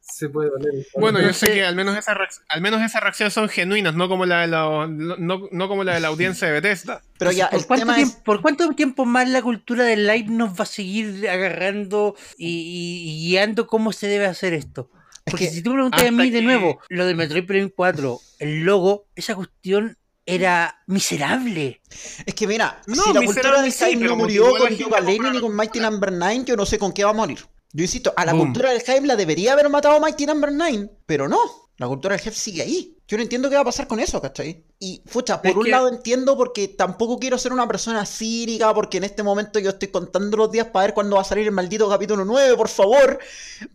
[0.00, 0.68] se puede palo.
[0.96, 2.16] Bueno, yo sé que al menos, esas
[2.48, 5.94] al menos esas reacciones son genuinas, no como la de la, no, no como la
[5.94, 7.02] de la audiencia de Bethesda.
[7.18, 8.22] Pero ya, ¿Por cuánto, tiempo, es.
[8.22, 13.10] ¿Por cuánto tiempo más la cultura del live nos va a seguir agarrando y, y-
[13.10, 14.90] y guiando cómo se debe hacer esto?
[15.24, 17.46] Es Porque que si tú me preguntas a mí de que- nuevo, lo del Metroid
[17.46, 19.96] Prime 4, el logo, esa cuestión
[20.26, 21.80] era miserable.
[22.26, 25.00] Es que mira, No, si la cultura del sí, pero no murió a con a
[25.00, 27.38] Lennon comprar ni con Mighty Number 9, yo no sé con qué va a morir.
[27.72, 28.46] Yo insisto, a la Boom.
[28.46, 31.38] cultura del hype la debería haber matado Mighty Number 9, pero no.
[31.76, 32.96] La cultura del hype sigue ahí.
[33.08, 34.64] Yo no entiendo qué va a pasar con eso, ¿cachai?
[34.78, 38.72] Y, fucha, por Es un que- lado entiendo porque tampoco quiero ser una persona cínica,
[38.74, 41.46] porque en este momento yo estoy contando los días para ver cuándo va a salir
[41.46, 43.18] el maldito capítulo 9, por favor.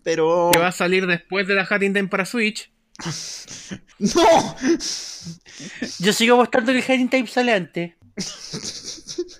[0.03, 0.51] Pero...
[0.53, 2.71] Que va a salir después de la Hat in Time para Switch.
[3.99, 4.55] ¡No!
[5.99, 7.93] Yo sigo apostando que el Hiding Type sale antes.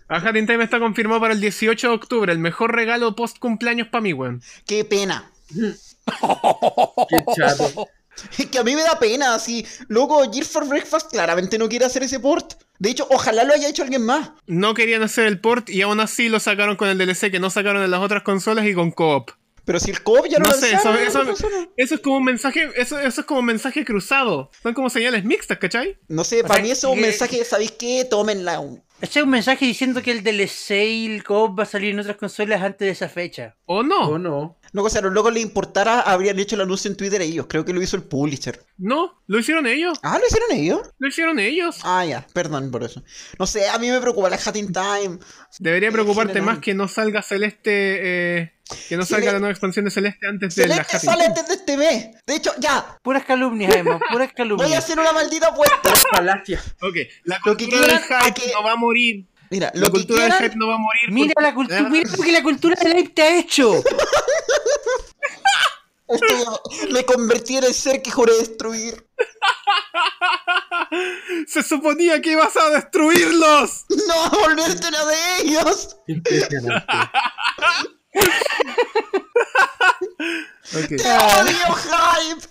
[0.08, 2.32] A Hat in Time está confirmado para el 18 de octubre.
[2.32, 4.42] El mejor regalo post cumpleaños para mí, weón.
[4.66, 5.32] ¡Qué pena!
[5.50, 7.88] Qué chato.
[8.38, 9.66] Es que a mí me da pena, así.
[9.90, 12.54] Loco, Gear for Breakfast claramente no quiere hacer ese port.
[12.80, 14.32] De hecho, ojalá lo haya hecho alguien más.
[14.48, 17.50] No querían hacer el port y aún así lo sacaron con el DLC que no
[17.50, 19.32] sacaron en las otras consolas y con co-op.
[19.66, 21.70] Pero si el co ya lo No sé, eso, lanzaron en eso, otra consola.
[21.76, 24.52] eso es como un mensaje, eso, eso es como un mensaje cruzado.
[24.64, 25.98] Son como señales mixtas, ¿cachai?
[26.08, 28.06] No sé, O para sea, mí eso es un que- mensaje, ¿sabéis qué?
[28.10, 28.62] Tómenla.
[29.02, 32.00] Ese es un mensaje diciendo que el DLC y el co va a salir en
[32.00, 33.56] otras consolas antes de esa fecha.
[33.66, 34.08] ¿O no?
[34.10, 34.56] ¿O no?
[34.76, 37.46] Loco, si a los locos les importara, habrían hecho el anuncio en Twitter ellos.
[37.48, 38.60] Creo que lo hizo el publisher.
[38.78, 39.98] No, lo hicieron ellos.
[40.04, 40.82] Ah, ¿lo hicieron ellos?
[41.00, 41.78] Lo hicieron ellos.
[41.84, 43.02] Ah, ya, perdón por eso.
[43.40, 45.20] No sé, a mí me preocupa la Hat in Time.
[45.60, 46.56] Debería preocuparte general.
[46.56, 48.54] más que no salga Celeste, eh,
[48.90, 51.06] que no Celeste- salga la nueva expansión de Celeste antes de la Celeste Happy.
[51.06, 52.08] sale antes de este mes.
[52.28, 54.84] De hecho, ya, Puras calumnias, además, puras voy a calumnias.
[54.84, 55.90] hacer una maldita apuesta.
[56.12, 56.62] Falacia.
[56.82, 59.26] Ok, la Lo que cultura del hype que- no va a morir.
[59.56, 61.12] Mira, La que cultura del quieran, hype no va a morir.
[61.12, 63.76] Mira por- la cultura, mira lo que la cultura del hype te ha hecho.
[66.08, 69.08] estoy- me convertí en el ser que juré destruir.
[71.48, 73.86] Se suponía que ibas a destruirlos.
[74.08, 75.96] No, volverte uno de ellos.
[76.08, 76.86] Impresionante.
[80.74, 80.92] Ok.
[80.92, 82.48] ¡Odio hype!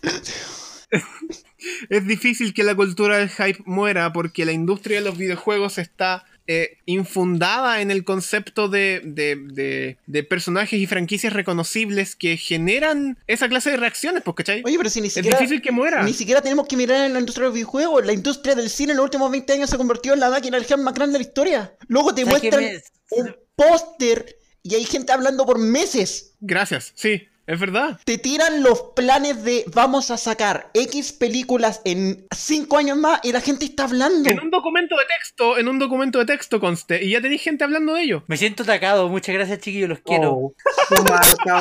[1.88, 6.24] Es difícil que la cultura del hype muera porque la industria de los videojuegos está
[6.47, 13.18] eh, infundada en el concepto de, de- de- de personajes y franquicias reconocibles que generan
[13.26, 14.62] esa clase de reacciones, pues, ¿cachai?
[14.64, 15.38] Oye, pero si ni es siquiera.
[15.38, 16.03] difícil que muera.
[16.03, 18.05] Ni siquiera tenemos que mirar en la industria de los videojuegos.
[18.05, 20.78] La industria del cine en los últimos 20 años se convirtió en la máquina del
[20.80, 21.74] más grande de la historia.
[21.88, 26.34] Luego te ¿Sabes qué muestran un póster y hay gente hablando por meses.
[26.40, 28.01] Gracias, sí, es verdad.
[28.05, 33.32] Te tiran los planes de vamos a sacar X películas en 5 años más y
[33.32, 34.30] la gente está hablando.
[34.30, 37.64] En un documento de texto, en un documento de texto conste, y ya tenéis gente
[37.64, 38.24] hablando de ello.
[38.26, 40.32] Me siento atacado, muchas gracias chiquillos, los quiero.
[40.32, 40.55] Oh.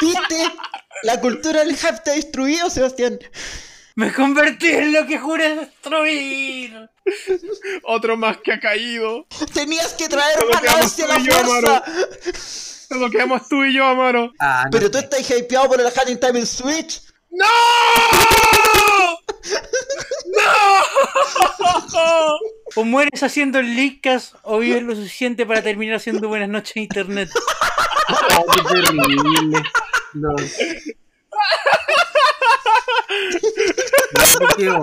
[0.00, 0.36] ¿Viste?
[1.02, 3.18] La cultura del hype te ha destruido, Sebastián.
[3.96, 6.90] Me convertí en lo que juré destruir.
[7.82, 9.26] Otro más que ha caído.
[9.52, 11.32] Tenías que traer ganancia a la yo,
[12.94, 14.32] Solo quedamos tú y yo, Amaro.
[14.40, 17.00] Ah, no Pero tú estás hypeado por el Hat in Time en Switch.
[17.30, 17.46] ¡No!
[20.26, 20.80] ¡No!
[22.76, 26.84] O mueres haciendo el leakcast o vives lo suficiente para terminar haciendo buenas noches en
[26.84, 27.28] internet.
[28.36, 29.62] Oh, qué terrible.
[30.14, 30.34] No.
[34.58, 34.82] No.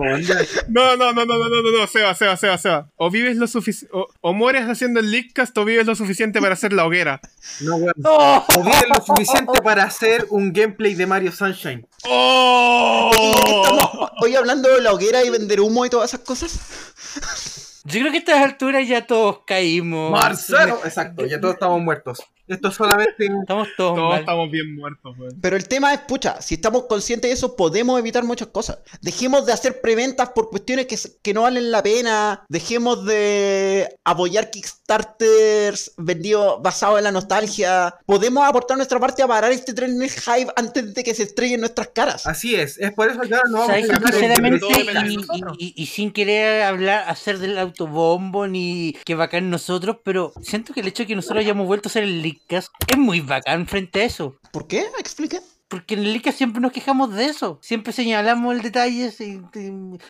[0.67, 2.89] No, no, no, no, no, no, no, no, Seba, Seba, Seba, Seba.
[2.95, 6.53] O vives lo suficiente, o, o mueres haciendo el leakcast o vives lo suficiente para
[6.53, 7.21] hacer la hoguera.
[7.61, 7.93] No, weón.
[8.03, 8.45] ¡Oh!
[8.55, 11.87] O viene lo suficiente para hacer un gameplay de Mario Sunshine.
[12.05, 13.11] ¡Oh!
[13.13, 17.81] Estamos hoy hablando de la hoguera y vender humo y todas esas cosas.
[17.85, 20.11] Yo creo que a estas alturas ya todos caímos.
[20.11, 20.81] Marcelo.
[20.83, 22.19] Exacto, ya todos estamos muertos.
[22.47, 24.19] Esto es solamente Estamos todos, Todos mal.
[24.21, 25.37] estamos bien muertos, weón.
[25.41, 28.79] Pero el tema es, pucha, si estamos conscientes de eso, podemos evitar muchas cosas.
[29.01, 32.45] Dejemos de hacer preventas por cuestiones que, que no valen la pena.
[32.49, 37.95] Dejemos de apoyar Kickstarters vendidos basados en la nostalgia.
[38.05, 41.55] Podemos aportar nuestra parte a parar este tren del hype antes de que se estrelle
[41.55, 42.25] en nuestras caras.
[42.25, 44.59] Así es, es por eso que ahora no vamos a ¿Sabes que sacar el- sinceramente,
[44.59, 45.57] todo depende de y, nosotros.
[45.59, 50.79] y- y sin querer hablar, hacer del autobombo ni que bacán nosotros, pero siento que
[50.81, 54.05] el hecho de que nosotros hayamos vuelto a hacer el Es muy bacán frente a
[54.05, 54.35] eso.
[54.51, 54.85] ¿Por qué?
[54.99, 55.39] Explique.
[55.69, 57.59] Porque en el Leakcast siempre nos quejamos de eso.
[57.61, 59.41] Siempre señalamos el detalle, se-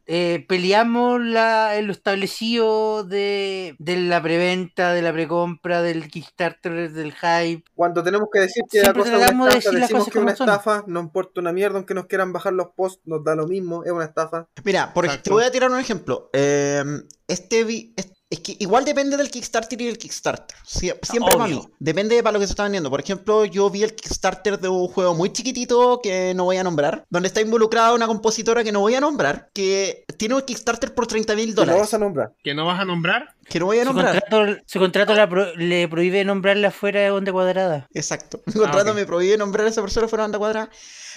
[0.05, 6.91] eh, peleamos la, en lo establecido de, de la preventa, de la precompra, del Kickstarter,
[6.91, 7.63] del hype.
[7.73, 10.19] Cuando tenemos que decir que la cosa es una de estafa, decir las decimos que
[10.19, 10.47] es una son.
[10.49, 13.83] estafa, no importa una mierda, aunque nos quieran bajar los posts, nos da lo mismo,
[13.83, 14.47] es una estafa.
[14.63, 15.29] Mira, por ej- Exacto.
[15.31, 16.29] te voy a tirar un ejemplo.
[16.33, 16.83] Eh,
[17.27, 20.57] este vi- es, es que igual depende del Kickstarter y del Kickstarter.
[20.65, 21.61] Sie- siempre mí.
[21.79, 22.89] Depende de para lo que se está vendiendo.
[22.89, 26.63] Por ejemplo, yo vi el Kickstarter de un juego muy chiquitito que no voy a
[26.63, 30.93] nombrar, donde está involucrada una compositora que no voy a nombrar, que tiene un Kickstarter
[30.93, 31.81] por 30 mil dólares.
[31.81, 32.33] vas a nombrar.
[32.43, 33.33] ¿Que no vas a nombrar?
[33.49, 34.19] Que no voy a Su nombrar.
[34.19, 37.87] contrato, su contrato la pro- le prohíbe nombrarla fuera de onda cuadrada.
[37.93, 38.41] Exacto.
[38.45, 38.95] Mi contrato ok.
[38.95, 40.69] me prohíbe nombrar a esa persona fuera de banda cuadrada.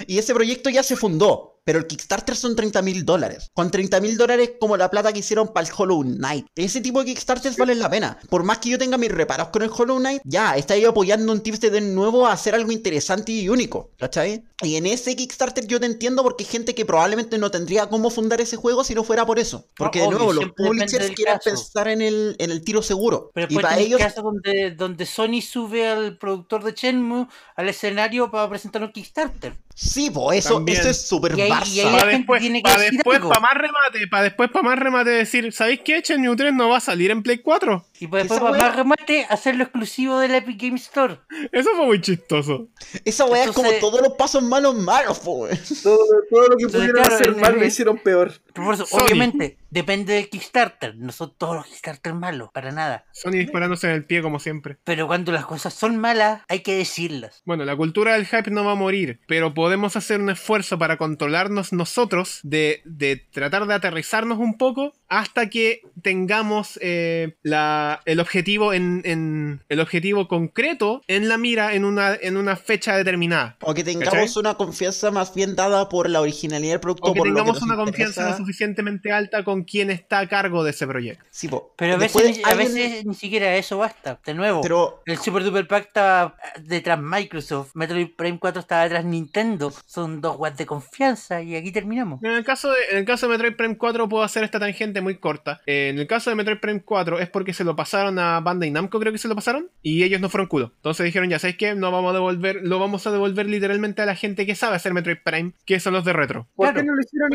[0.06, 1.56] Y ese proyecto ya se fundó.
[1.62, 3.48] pero el Kickstarter son 30 mil dólares.
[3.52, 6.46] Con 30 mil dólares como la plata que hicieron para el Hollow Knight.
[6.56, 8.18] Ese tipo de Kickstarters valen la pena.
[8.30, 11.30] Por más que yo tenga mis reparos con el Hollow Knight, ya, está ahí apoyando
[11.30, 14.42] un tips de nuevo a hacer algo interesante y único, ¿cachai?
[14.62, 18.10] Y en ese Kickstarter yo te entiendo porque hay gente que probablemente no tendría cómo
[18.10, 19.68] fundar ese juego si no fuera por eso.
[19.76, 21.50] Porque de obvio, nuevo, los publishers quieren caso.
[21.50, 23.30] pensar en el, en el tiro seguro.
[23.34, 28.30] Pero y para ellos, casos donde, donde Sony sube al productor de Shenmue al escenario
[28.30, 29.54] para presentar un Kickstarter.
[29.74, 30.78] sí, pues eso, También.
[30.80, 31.62] eso es súper Barça.
[31.62, 34.50] ahí- la Para gente después, tiene que para decir después, para más remate, para después,
[34.50, 36.00] para más remate decir, ¿sabéis qué?
[36.02, 37.84] Shenmue 3 no va a salir en Play 4.
[38.00, 41.18] Y Esa después, para más remate, hacerlo exclusivo del Epic Game Store.
[41.52, 42.68] Eso fue muy chistoso.
[43.04, 45.46] Esa weá es como todos los pasos malos malos, po.
[45.82, 45.98] Todo,
[46.30, 48.32] todo lo que Entonces, pudieron claro, hacer el- mal lo el- hicieron peor.
[48.54, 50.96] Por eso, obviamente, depende del Kickstarter.
[50.96, 53.04] No son todos los Kickstarter malos, para nada.
[53.12, 54.78] Sony disparándose en el pie como siempre.
[54.84, 57.42] Pero cuando las cosas son malas, hay que decirlas.
[57.44, 60.96] Bueno, la cultura del hype no va a morir, pero podemos hacer un esfuerzo para
[60.96, 68.20] controlarnos nosotros, de, de tratar de aterrizarnos un poco hasta que tengamos eh, la, el
[68.20, 73.56] objetivo en, en- el objetivo concreto en la mira en una, en una fecha determinada.
[73.61, 74.32] O que tengamos ¿Cachai?
[74.40, 77.11] una confianza más bien dada por la originalidad del producto.
[77.11, 80.28] O que por lo tengamos nos una confianza lo suficientemente alta con quien está a
[80.28, 81.24] cargo de ese proyecto.
[81.30, 81.74] Sí, po.
[81.76, 84.20] Pero a Después veces, a alguien- veces ni siquiera eso basta.
[84.24, 89.04] De nuevo, Pero el Super Duper Pack estaba detrás Microsoft, Metroid Prime 4 estaba detrás
[89.04, 89.72] Nintendo.
[89.86, 92.22] Son dos webs de confianza y aquí terminamos.
[92.22, 94.99] En el, caso de, en el caso de Metroid Prime 4 puedo hacer esta tangente
[95.01, 95.61] muy corta.
[95.66, 98.70] Eh, en el caso de Metroid Prime 4 es porque se lo pasaron a Bandai
[98.70, 100.72] Namco, creo que se lo pasaron, y ellos no fueron culo.
[100.76, 104.07] Entonces dijeron, ya sabéis qué, no vamos a devolver, lo vamos a devolver literalmente a
[104.07, 106.46] la gente que sabe hacer Metroid Prime, que son los de retro.
[106.55, 106.80] ¿Por Claro.
[106.80, 107.30] qué no lo hicieron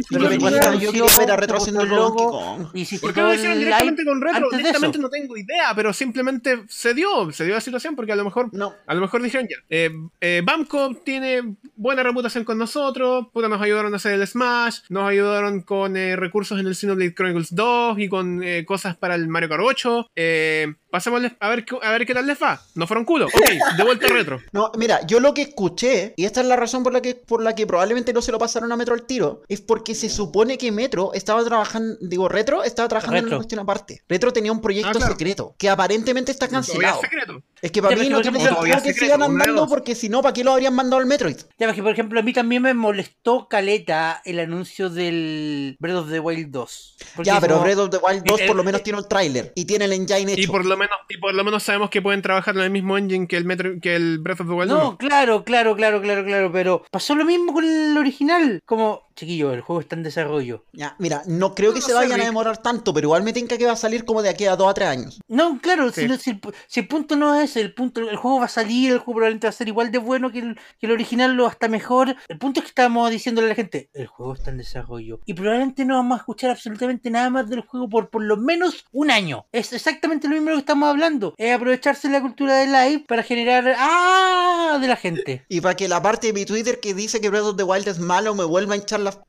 [3.01, 4.49] ¿Por qué lo hicieron directamente con retro?
[4.51, 8.23] Directamente no tengo idea, pero simplemente se dio, se dio la situación porque a lo
[8.23, 8.73] mejor No.
[8.85, 9.91] A lo mejor dijeron ya, eh,
[10.21, 15.09] eh, Bamco tiene buena reputación con nosotros, puta, nos ayudaron a hacer el Smash, nos
[15.09, 19.27] ayudaron con eh, recursos en el Xenoblade Chronicles 2 y con eh, cosas para el
[19.27, 20.11] Mario Kart 8.
[20.15, 22.61] Eh, pasémosles a ver, qué- a ver qué tal les va.
[22.75, 23.25] No fueron culo.
[23.27, 24.39] Ok, de vuelta a retro.
[24.51, 27.41] No, mira, yo lo que escuché, y esta es la razón por la que, por
[27.43, 30.57] la que probablemente no se lo pasaron a Metro al tiro, es porque se supone
[30.57, 33.35] que Metro estaba trabajando, digo, Retro estaba trabajando en Retro.
[33.37, 34.01] una cuestión aparte.
[34.07, 35.11] Retro tenía un proyecto Ah, claro.
[35.13, 36.95] secreto, que aparentemente está cancelado.
[37.03, 37.41] es secreto.
[37.61, 40.21] Es que para Ya, mí no que tiene sentido que sigan andando, porque si no,
[40.21, 41.37] ¿para qué lo habrían mandado al Metroid?
[41.57, 46.09] Ya, porque por ejemplo a mí también me molestó Caleta el anuncio del Breath of
[46.11, 46.95] the Wild 2.
[47.15, 49.07] Porque Ya, pero como- Breath of the Wild 2 Eh, por lo menos tiene el
[49.07, 50.41] tráiler y tiene el engine hecho.
[50.41, 52.97] Y por lo menos, y por lo menos sabemos que pueden trabajar en el mismo
[52.97, 54.97] engine que el Metro, que el Breath of the Wild No, 1.
[54.97, 58.61] claro, claro, claro, claro, claro, pero pasó lo mismo con el original.
[58.65, 60.65] Como, chiquillo, el juego está en desarrollo.
[60.73, 62.25] Ya, mira, no creo que No se sé, vayan a Rick.
[62.25, 64.69] demorar tanto, pero igual me tinca que va a salir como de aquí a 2
[64.69, 65.19] a 3 años.
[65.27, 66.01] No, claro, Sí.
[66.01, 68.45] si, no- si el, si el punto no es ese, el punto, el juego va
[68.45, 70.91] a salir, el juego probablemente va a ser igual de bueno que el, que el
[70.91, 72.15] original o hasta mejor.
[72.27, 75.19] El punto es que estamos diciéndole a la gente, el juego está en desarrollo.
[75.25, 78.85] Y probablemente no vamos a escuchar absolutamente nada más del juego por por lo menos
[78.91, 79.45] un año.
[79.51, 81.33] Es exactamente lo mismo de lo que estamos hablando.
[81.37, 84.77] Es aprovecharse de la cultura del live para generar ¡ah!
[84.79, 85.45] de la gente.
[85.49, 87.87] Y para que la parte de mi Twitter que dice que Breath of the Wild
[87.87, 89.23] es malo me vuelva a hinchar la...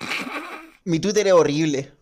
[0.84, 1.92] mi Twitter es horrible.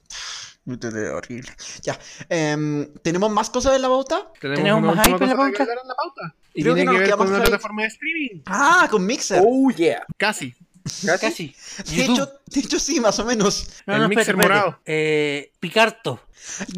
[0.65, 1.51] Mi Twitter es horrible.
[1.83, 1.99] Ya.
[2.29, 4.33] em, ¿Tenemos más cosas en la pauta?
[4.41, 5.63] ¿Tenemos una más hype en la pauta?
[5.63, 6.35] hablar en la pauta.
[6.55, 8.43] Y Creo que no ver con una plataforma de streaming.
[8.47, 9.43] Ah, con Mixer.
[9.47, 10.05] Oh yeah.
[10.17, 10.55] Casi.
[11.21, 11.55] Casi.
[11.87, 12.15] de, YouTube.
[12.15, 13.67] hecho, de hecho, sí, más o menos.
[13.87, 14.61] no, el no, mixer espérate, espérate.
[14.67, 14.81] morado.
[14.85, 16.21] Eh, Picarto.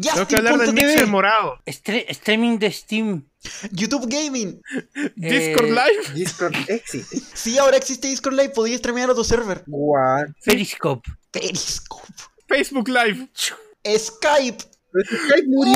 [0.01, 1.59] Tengo que hablar del mixer morado.
[1.65, 3.25] Stre- streaming de Steam.
[3.71, 4.61] YouTube Gaming.
[5.15, 6.13] Discord Eh, Live.
[6.13, 7.17] Discord existe.
[7.33, 9.63] Sí, ahora existe Discord Live, podías streamear a tu server.
[9.67, 10.27] What?
[10.45, 11.09] Periscope.
[11.31, 12.13] Periscope.
[12.47, 13.27] Facebook Live.
[13.35, 14.63] Skype.
[15.03, 15.73] Skype murió.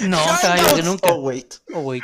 [0.00, 1.12] No, estaba yo que nunca.
[1.12, 1.54] Oh, wait.
[1.72, 2.02] Oh, wait.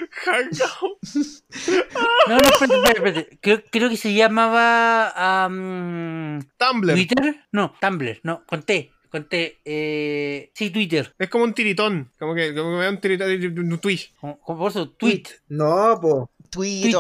[2.29, 3.39] No, no, espérate, espérate, espérate.
[3.41, 5.13] Creo, creo que se llamaba
[5.45, 6.95] am, Tumblr.
[6.95, 7.45] Twitter.
[7.53, 8.21] No, Tumblr.
[8.23, 8.93] No, conté.
[9.11, 9.59] Conté.
[9.65, 11.13] Eh, sí, Twitter.
[11.19, 12.13] Es como un tiritón.
[12.19, 13.29] Como que, como que me da un tiritón.
[13.31, 13.81] Un.
[14.21, 15.25] Como, como por eso, tweet.
[15.49, 16.31] No, po.
[16.51, 16.95] Twitch.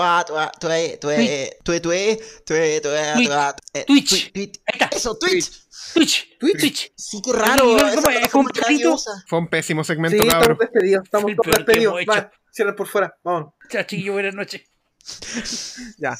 [4.66, 4.88] está.
[4.92, 5.50] Eso, Twitch.
[5.94, 6.38] Twitch.
[6.38, 6.58] Twitch.
[6.60, 6.92] Twitch.
[6.96, 7.76] Sí, qué raro.
[9.26, 10.58] Fue un pésimo Sí, segmento, estamos cabrón.
[10.60, 11.04] despedidos.
[11.04, 11.94] Estamos todos despedidos.
[12.50, 13.16] cierra por fuera.
[13.24, 13.54] Vamos.
[13.68, 14.62] Chao, chiquillo, buenas noches.
[15.98, 16.16] Ya.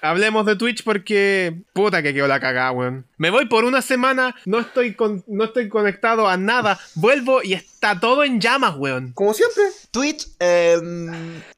[0.00, 1.62] Hablemos de Twitch porque.
[1.72, 3.06] Puta que quedó la cagada, weón.
[3.18, 6.78] Me voy por una semana, no estoy, con, no estoy conectado a nada.
[6.94, 9.12] Vuelvo y está todo en llamas, weón.
[9.12, 9.64] Como siempre.
[9.90, 10.78] Twitch, eh,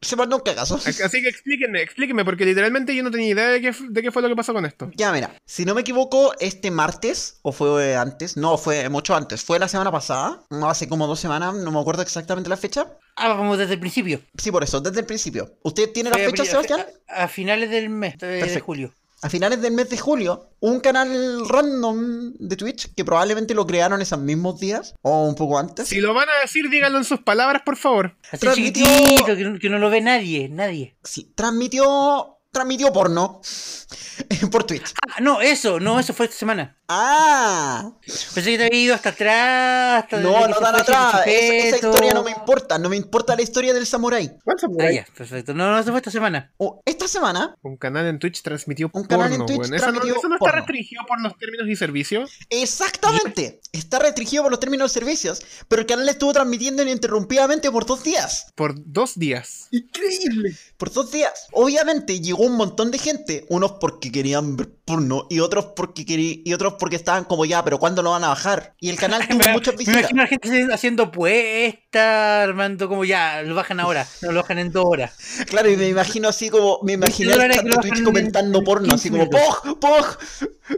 [0.01, 0.77] se mandó un cagazo.
[0.77, 4.23] Así que explíquenme, explíquenme, porque literalmente yo no tenía idea de qué, de qué fue
[4.23, 4.91] lo que pasó con esto.
[4.95, 9.45] Ya, mira, si no me equivoco, este martes, o fue antes, no, fue mucho antes,
[9.45, 12.89] fue la semana pasada, no hace como dos semanas, no me acuerdo exactamente la fecha.
[13.17, 14.23] Ah, vamos desde el principio.
[14.39, 15.59] Sí, por eso, desde el principio.
[15.63, 16.87] ¿Usted tiene la fecha, Sebastián?
[17.07, 18.95] A, a finales del mes de, de julio.
[19.25, 24.03] A finales del mes de julio, un canal random de Twitch que probablemente lo crearon
[24.03, 25.89] esos mismos días o un poco antes.
[25.89, 28.17] Si lo van a decir, díganlo en sus palabras, por favor.
[28.31, 30.95] Así Transmitió- chiquitito, que no, que no lo ve nadie, nadie.
[31.05, 33.43] Sí, transmitió, transmitió porno
[34.51, 34.95] por Twitch.
[35.07, 36.79] Ah, no, eso, no, eso fue esta semana.
[36.89, 37.93] Ah,
[38.35, 41.23] Pensé que te había ido hasta atrás, hasta no, no tan atrás.
[41.27, 42.79] Esa, historia no me importa.
[42.79, 44.39] No me importa la historia del samurái.
[44.45, 45.55] ¿Cuál Ah, ya, perfecto.
[45.55, 46.53] No, no, eso fue esta semana.
[46.59, 49.75] Oh, esta semana, Un canal en Twitch transmitió Un porno, canal en Twitch weón.
[49.75, 50.57] Eso no, transmitió eso no está porno.
[50.57, 52.31] restringido por los términos y servicios.
[52.51, 57.87] exactamente, está restringido por los términos de servicios, pero el canal estuvo transmitiendo ininterrumpidamente por
[57.87, 58.53] dos días.
[58.55, 59.69] Por dos días.
[59.71, 60.55] Increíble.
[60.77, 61.47] Por dos días.
[61.53, 66.43] Obviamente llegó un montón de gente, unos porque querían ver porno y otros porque querí-
[66.45, 68.75] y otros porque estaban como ya, pero ¿cuándo lo van a bajar?
[68.81, 70.11] Y el canal tuvo Me, muchas me visitas.
[70.11, 74.59] imagino a la gente haciendo puestas, armando como ya, lo bajan ahora, no lo bajan
[74.59, 75.15] en dos horas.
[75.47, 78.95] Claro, y me imagino así como, me imaginé chat de lo Twitch en comentando porno,
[78.95, 79.79] así 15 como ¡Pog!
[79.81, 80.19] ¡Pog!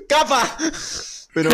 [0.08, 0.56] ¡Capa!
[1.34, 1.50] Pero...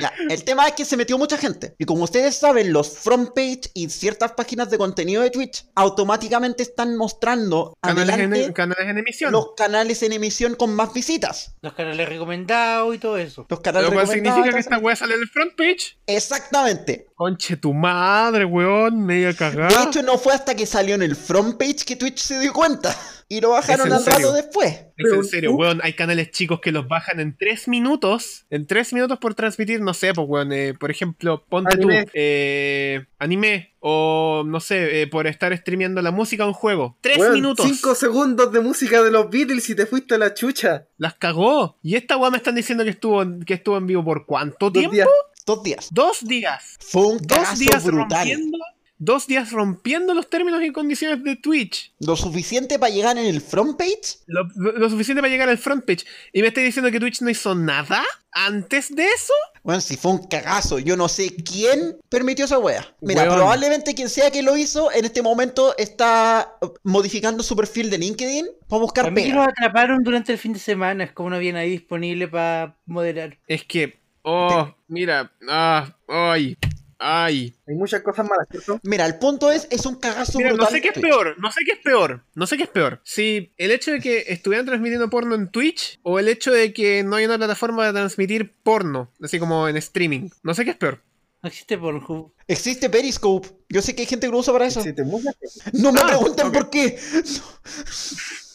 [0.00, 1.74] Ya, el tema es que se metió mucha gente.
[1.78, 6.62] Y como ustedes saben, los front page y ciertas páginas de contenido de Twitch automáticamente
[6.62, 9.32] están mostrando Canales en, adelante canales en emisión.
[9.32, 11.54] los canales en emisión con más visitas.
[11.62, 13.46] Los canales recomendados y todo eso.
[13.48, 15.98] Los canales Lo cual significa que esta weá sale en el front page.
[16.06, 17.06] Exactamente.
[17.14, 19.04] Conche tu madre, weón.
[19.04, 19.84] Media De cagada.
[19.84, 22.94] hecho, no fue hasta que salió en el front page que Twitch se dio cuenta.
[23.28, 24.72] Y lo bajaron al rato después.
[24.72, 25.80] Es Pero en serio, tú- weón.
[25.82, 28.46] Hay canales chicos que los bajan en tres minutos.
[28.50, 30.52] En tres minutos por transmitir, no sé, pues, weón.
[30.52, 32.04] eh, por ejemplo, ponte Anime.
[32.04, 32.10] tú.
[32.14, 33.74] eh, anime.
[33.80, 36.96] O, no sé, eh, por estar streameando la música a un juego.
[37.00, 37.66] Tres Weón, minutos.
[37.66, 40.86] Cinco segundos de música de los Beatles y te fuiste a la chucha.
[40.96, 41.78] Las cagó.
[41.82, 44.70] Y esta weá me están diciendo que estuvo, en- que estuvo en vivo por cuánto
[44.70, 44.92] Dos tiempo?
[44.94, 45.08] días.
[45.46, 45.88] Dos días.
[45.92, 46.76] Dos días.
[46.80, 48.18] Fue un Dos días brutal.
[48.28, 48.58] rompiendo.
[48.98, 51.92] Dos días rompiendo los términos y condiciones de Twitch.
[52.00, 54.20] Lo suficiente para llegar en el front page.
[54.26, 56.04] Lo, lo- lo suficiente para llegar al front page.
[56.32, 59.34] Y me está diciendo que Twitch no hizo nada antes de eso.
[59.62, 60.78] Bueno, si fue un cagazo.
[60.78, 62.86] Yo no sé quién permitió esa wea.
[63.02, 63.34] Mira, Weón.
[63.36, 68.46] probablemente quien sea que lo hizo en este momento está modificando su perfil de LinkedIn
[68.68, 69.34] para buscar pega.
[69.34, 73.38] los atraparon durante el fin de semana, es como no había nadie disponible para moderar.
[73.46, 74.00] Es que.
[74.22, 75.30] Oh, mira.
[75.48, 76.56] Ah, ay.
[76.98, 77.54] Ay.
[77.68, 78.80] Hay muchas cosas malas, ¿cierto?
[78.82, 81.04] Mira, el punto es, es un cagazo Mira, no sé qué es Twitch.
[81.06, 83.00] peor, no sé qué es peor, no sé qué es peor.
[83.04, 87.02] Si el hecho de que estuvieran transmitiendo porno en Twitch o el hecho de que
[87.04, 90.30] no hay una plataforma de transmitir porno, así como en streaming.
[90.42, 91.02] No sé qué es peor.
[91.42, 92.32] Existe Pornhub.
[92.48, 93.46] Existe Periscope.
[93.68, 94.80] Yo sé que hay gente que lo usa para eso.
[94.80, 95.78] Existe mucha gente.
[95.78, 96.98] No me Ah, pregunten por qué.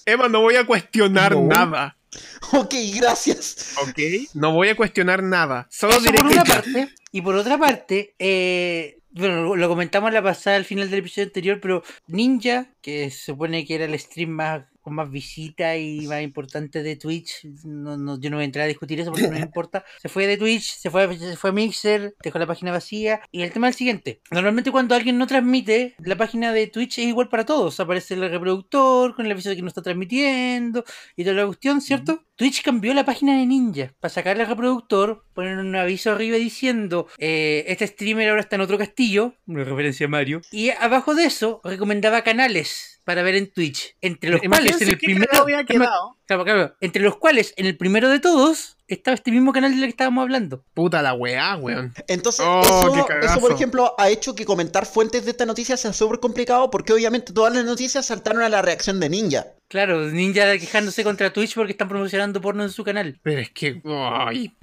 [0.06, 1.44] Emma, no voy a cuestionar No.
[1.44, 1.96] nada.
[2.54, 3.76] Ok, gracias.
[3.82, 4.00] ¿Ok?
[4.34, 5.68] No voy a cuestionar nada.
[5.72, 6.90] Solo Eso diré por que una parte.
[7.12, 11.28] Y por otra parte, eh, bueno, lo- lo comentamos la pasada al final del episodio
[11.28, 16.08] anterior, pero Ninja, que se supone que era el stream más con más visitas y
[16.08, 19.28] más importante de Twitch, no, no, yo no voy a entrar a discutir eso porque
[19.28, 22.48] no me importa, se fue de Twitch, se fue, se fue a Mixer, dejó la
[22.48, 26.52] página vacía, y el tema es el siguiente, normalmente cuando alguien no transmite, la página
[26.54, 29.68] de Twitch es igual para todos, aparece el reproductor con el aviso de que no
[29.68, 30.84] está transmitiendo
[31.16, 32.24] y toda la cuestión, ¿cierto?
[32.36, 33.94] Twitch cambió la página de Ninja.
[34.00, 38.64] Para sacarle al reproductor, poner un aviso arriba diciendo eh, este streamer ahora está en
[38.64, 43.52] otro castillo, una referencia a Mario, y abajo de eso recomendaba canales para ver en
[43.52, 46.18] Twitch, entre los cuales en el primero cagado había quedado.
[46.26, 49.82] Claro, claro, entre los cuales en el primero de todos estaba este mismo canal del
[49.82, 50.64] que estábamos hablando.
[50.74, 51.94] Puta la weá, weón.
[52.08, 56.22] Entonces, Oh, eso, por ejemplo, ha hecho que comentar fuentes de esta noticia sea súper
[56.22, 59.48] complicado porque obviamente todas las noticias saltaron a la reacción de Ninja.
[59.68, 63.20] Claro, Ninja quejándose contra Twitch porque están promocionando porno en su canal.
[63.24, 63.82] Pero es que.
[63.86, 64.56] Ay.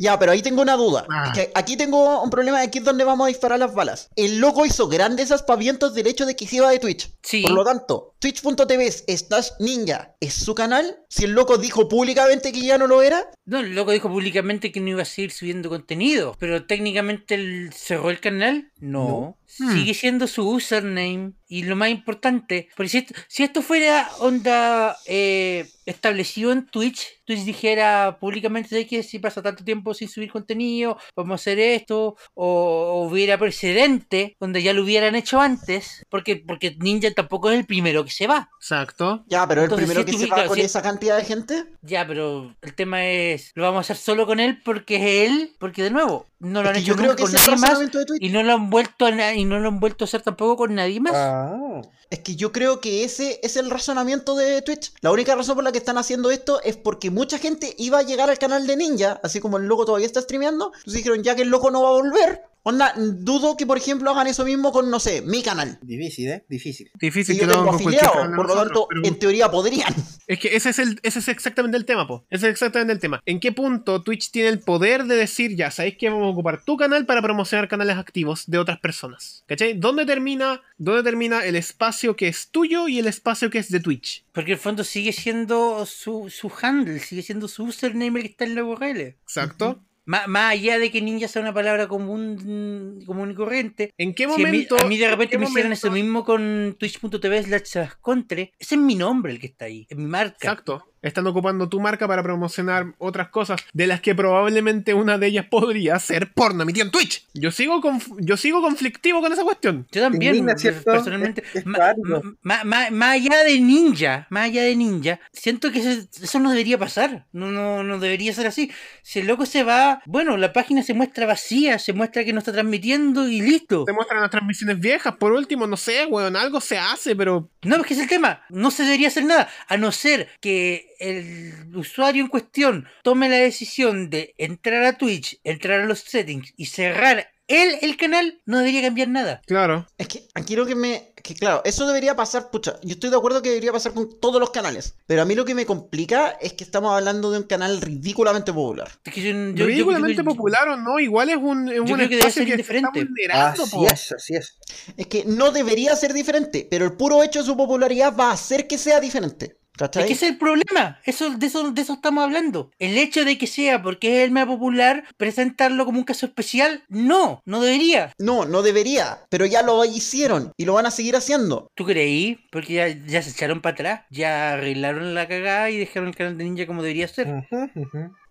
[0.00, 1.04] Ya, pero ahí tengo una duda.
[1.10, 1.24] Ah.
[1.26, 4.08] Es que aquí tengo un problema, aquí es donde vamos a disparar las balas.
[4.16, 7.12] El loco hizo grandes aspavientos del hecho de que se iba de Twitch.
[7.22, 7.42] Sí.
[7.42, 11.04] Por lo tanto, twitch.tv slash ninja es su canal.
[11.10, 14.72] Si el loco dijo públicamente que ya no lo era, No, el loco dijo públicamente
[14.72, 18.72] que no iba a seguir subiendo contenido, pero técnicamente él cerró el canal.
[18.78, 19.36] No.
[19.58, 19.72] Hmm.
[19.72, 21.32] Sigue siendo su username.
[21.52, 27.04] Y lo más importante, porque si esto, si esto fuera onda eh, establecido en Twitch,
[27.24, 31.58] Twitch dijera públicamente "¿Sabes que si pasa tanto tiempo sin subir contenido, vamos a hacer
[31.58, 37.50] esto, o, o hubiera precedente donde ya lo hubieran hecho antes, porque, porque Ninja tampoco
[37.50, 38.48] es el primero que se va.
[38.60, 39.24] Exacto.
[39.26, 41.64] ya, pero el primero si que se va con si- esa cantidad de gente.
[41.82, 45.50] Ya, pero el tema es, lo vamos a hacer solo con él porque es él,
[45.58, 47.60] porque de nuevo, no lo han hecho yo creo que con ese es el nadie
[47.60, 48.22] más razonamiento de Twitch.
[48.22, 50.74] y no lo han vuelto a y no lo han vuelto a hacer tampoco con
[50.74, 51.12] nadie más.
[51.14, 51.82] Ah.
[52.08, 54.92] Es que yo creo que ese es el razonamiento de Twitch.
[55.00, 58.02] La única razón por la que están haciendo esto es porque mucha gente iba a
[58.02, 60.72] llegar al canal de Ninja, así como el loco todavía está streameando.
[60.74, 64.10] Entonces dijeron, ya que el loco no va a volver, Onda, dudo que, por ejemplo,
[64.10, 65.78] hagan eso mismo con, no sé, mi canal.
[65.82, 66.44] Difícil, ¿eh?
[66.48, 66.90] Difícil.
[67.00, 69.50] Difícil Si que yo lo tengo hagan cualquier afiliado, por lo tanto, pero- en teoría
[69.50, 69.94] podrían.
[70.26, 72.24] Es que ese es, el, ese es exactamente el tema, po.
[72.30, 73.22] Ese es exactamente el tema.
[73.26, 76.62] ¿En qué punto Twitch tiene el poder de decir, ya, sabéis que vamos a ocupar
[76.64, 79.42] tu canal para promocionar canales activos de otras personas?
[79.46, 79.74] ¿Cachai?
[79.78, 83.80] ¿Dónde termina, ¿Dónde termina el espacio que es tuyo y el espacio que es de
[83.80, 84.24] Twitch?
[84.32, 88.30] Porque en el fondo sigue siendo su, su handle, sigue siendo su username el que
[88.32, 89.00] está en la URL.
[89.22, 89.82] Exacto.
[90.06, 93.92] Má- Más allá de que ninja sea una palabra común, común y corriente.
[93.98, 94.76] ¿En qué si a, mí, momento?
[94.80, 98.74] a mí de en repente me hicieran momento- eso mismo con twitch.tv slash contre, ese
[98.76, 100.36] es mi nombre el que está ahí, es mi marca.
[100.40, 100.89] Exacto.
[101.02, 105.46] Están ocupando tu marca para promocionar otras cosas de las que probablemente una de ellas
[105.50, 107.26] podría ser porno emitido en Twitch.
[107.34, 109.86] Yo sigo, conf- yo sigo conflictivo con esa cuestión.
[109.92, 110.90] Yo también, ¿cierto?
[110.92, 116.06] personalmente, Es- es ma- más allá de ninja, más allá de ninja, siento que eso,
[116.22, 118.70] eso no debería pasar, no, no, no debería ser así.
[119.02, 122.38] Si el loco se va, bueno, la página se muestra vacía, se muestra que no
[122.40, 123.84] está transmitiendo y listo.
[123.84, 125.14] Te muestran las transmisiones viejas.
[125.16, 128.42] Por último, no sé, weón, algo se hace, pero No, es que es el tema,
[128.50, 133.36] no se debería hacer nada, a no ser que el usuario en cuestión tome la
[133.36, 138.58] decisión de entrar a Twitch, entrar a los settings y cerrar él el canal, no
[138.58, 139.42] debería cambiar nada.
[139.44, 139.84] claro.
[139.98, 141.12] Es que aquí lo que me.
[141.20, 142.78] Que claro, eso debería pasar, pucha.
[142.84, 144.94] Yo estoy de acuerdo que debería pasar con todos los canales.
[145.06, 148.52] Pero a mí lo que me complica es que estamos hablando de un canal ridículamente
[148.52, 148.88] popular.
[149.04, 151.86] Es que yo- yo- yo- Ridículamente yo- popular o no, igual es un, es un
[151.86, 153.86] creo que debe espacio ser que está vulnerando, Así po.
[153.86, 154.56] es, así es.
[154.96, 158.34] Es que no debería ser diferente, pero el puro hecho de su popularidad va a
[158.34, 159.56] hacer que sea diferente.
[159.76, 160.02] ¿Cachai?
[160.02, 162.70] Es que ese es el problema, eso, de, eso, de eso estamos hablando.
[162.78, 166.84] El hecho de que sea porque es el más popular, presentarlo como un caso especial,
[166.88, 168.12] no, no debería.
[168.18, 171.68] No, no debería, pero ya lo hicieron y lo van a seguir haciendo.
[171.74, 172.38] ¿Tú creí?
[172.52, 176.36] Porque ya, ya se echaron para atrás, ya arreglaron la cagada y dejaron el canal
[176.36, 177.28] de Ninja como debería ser.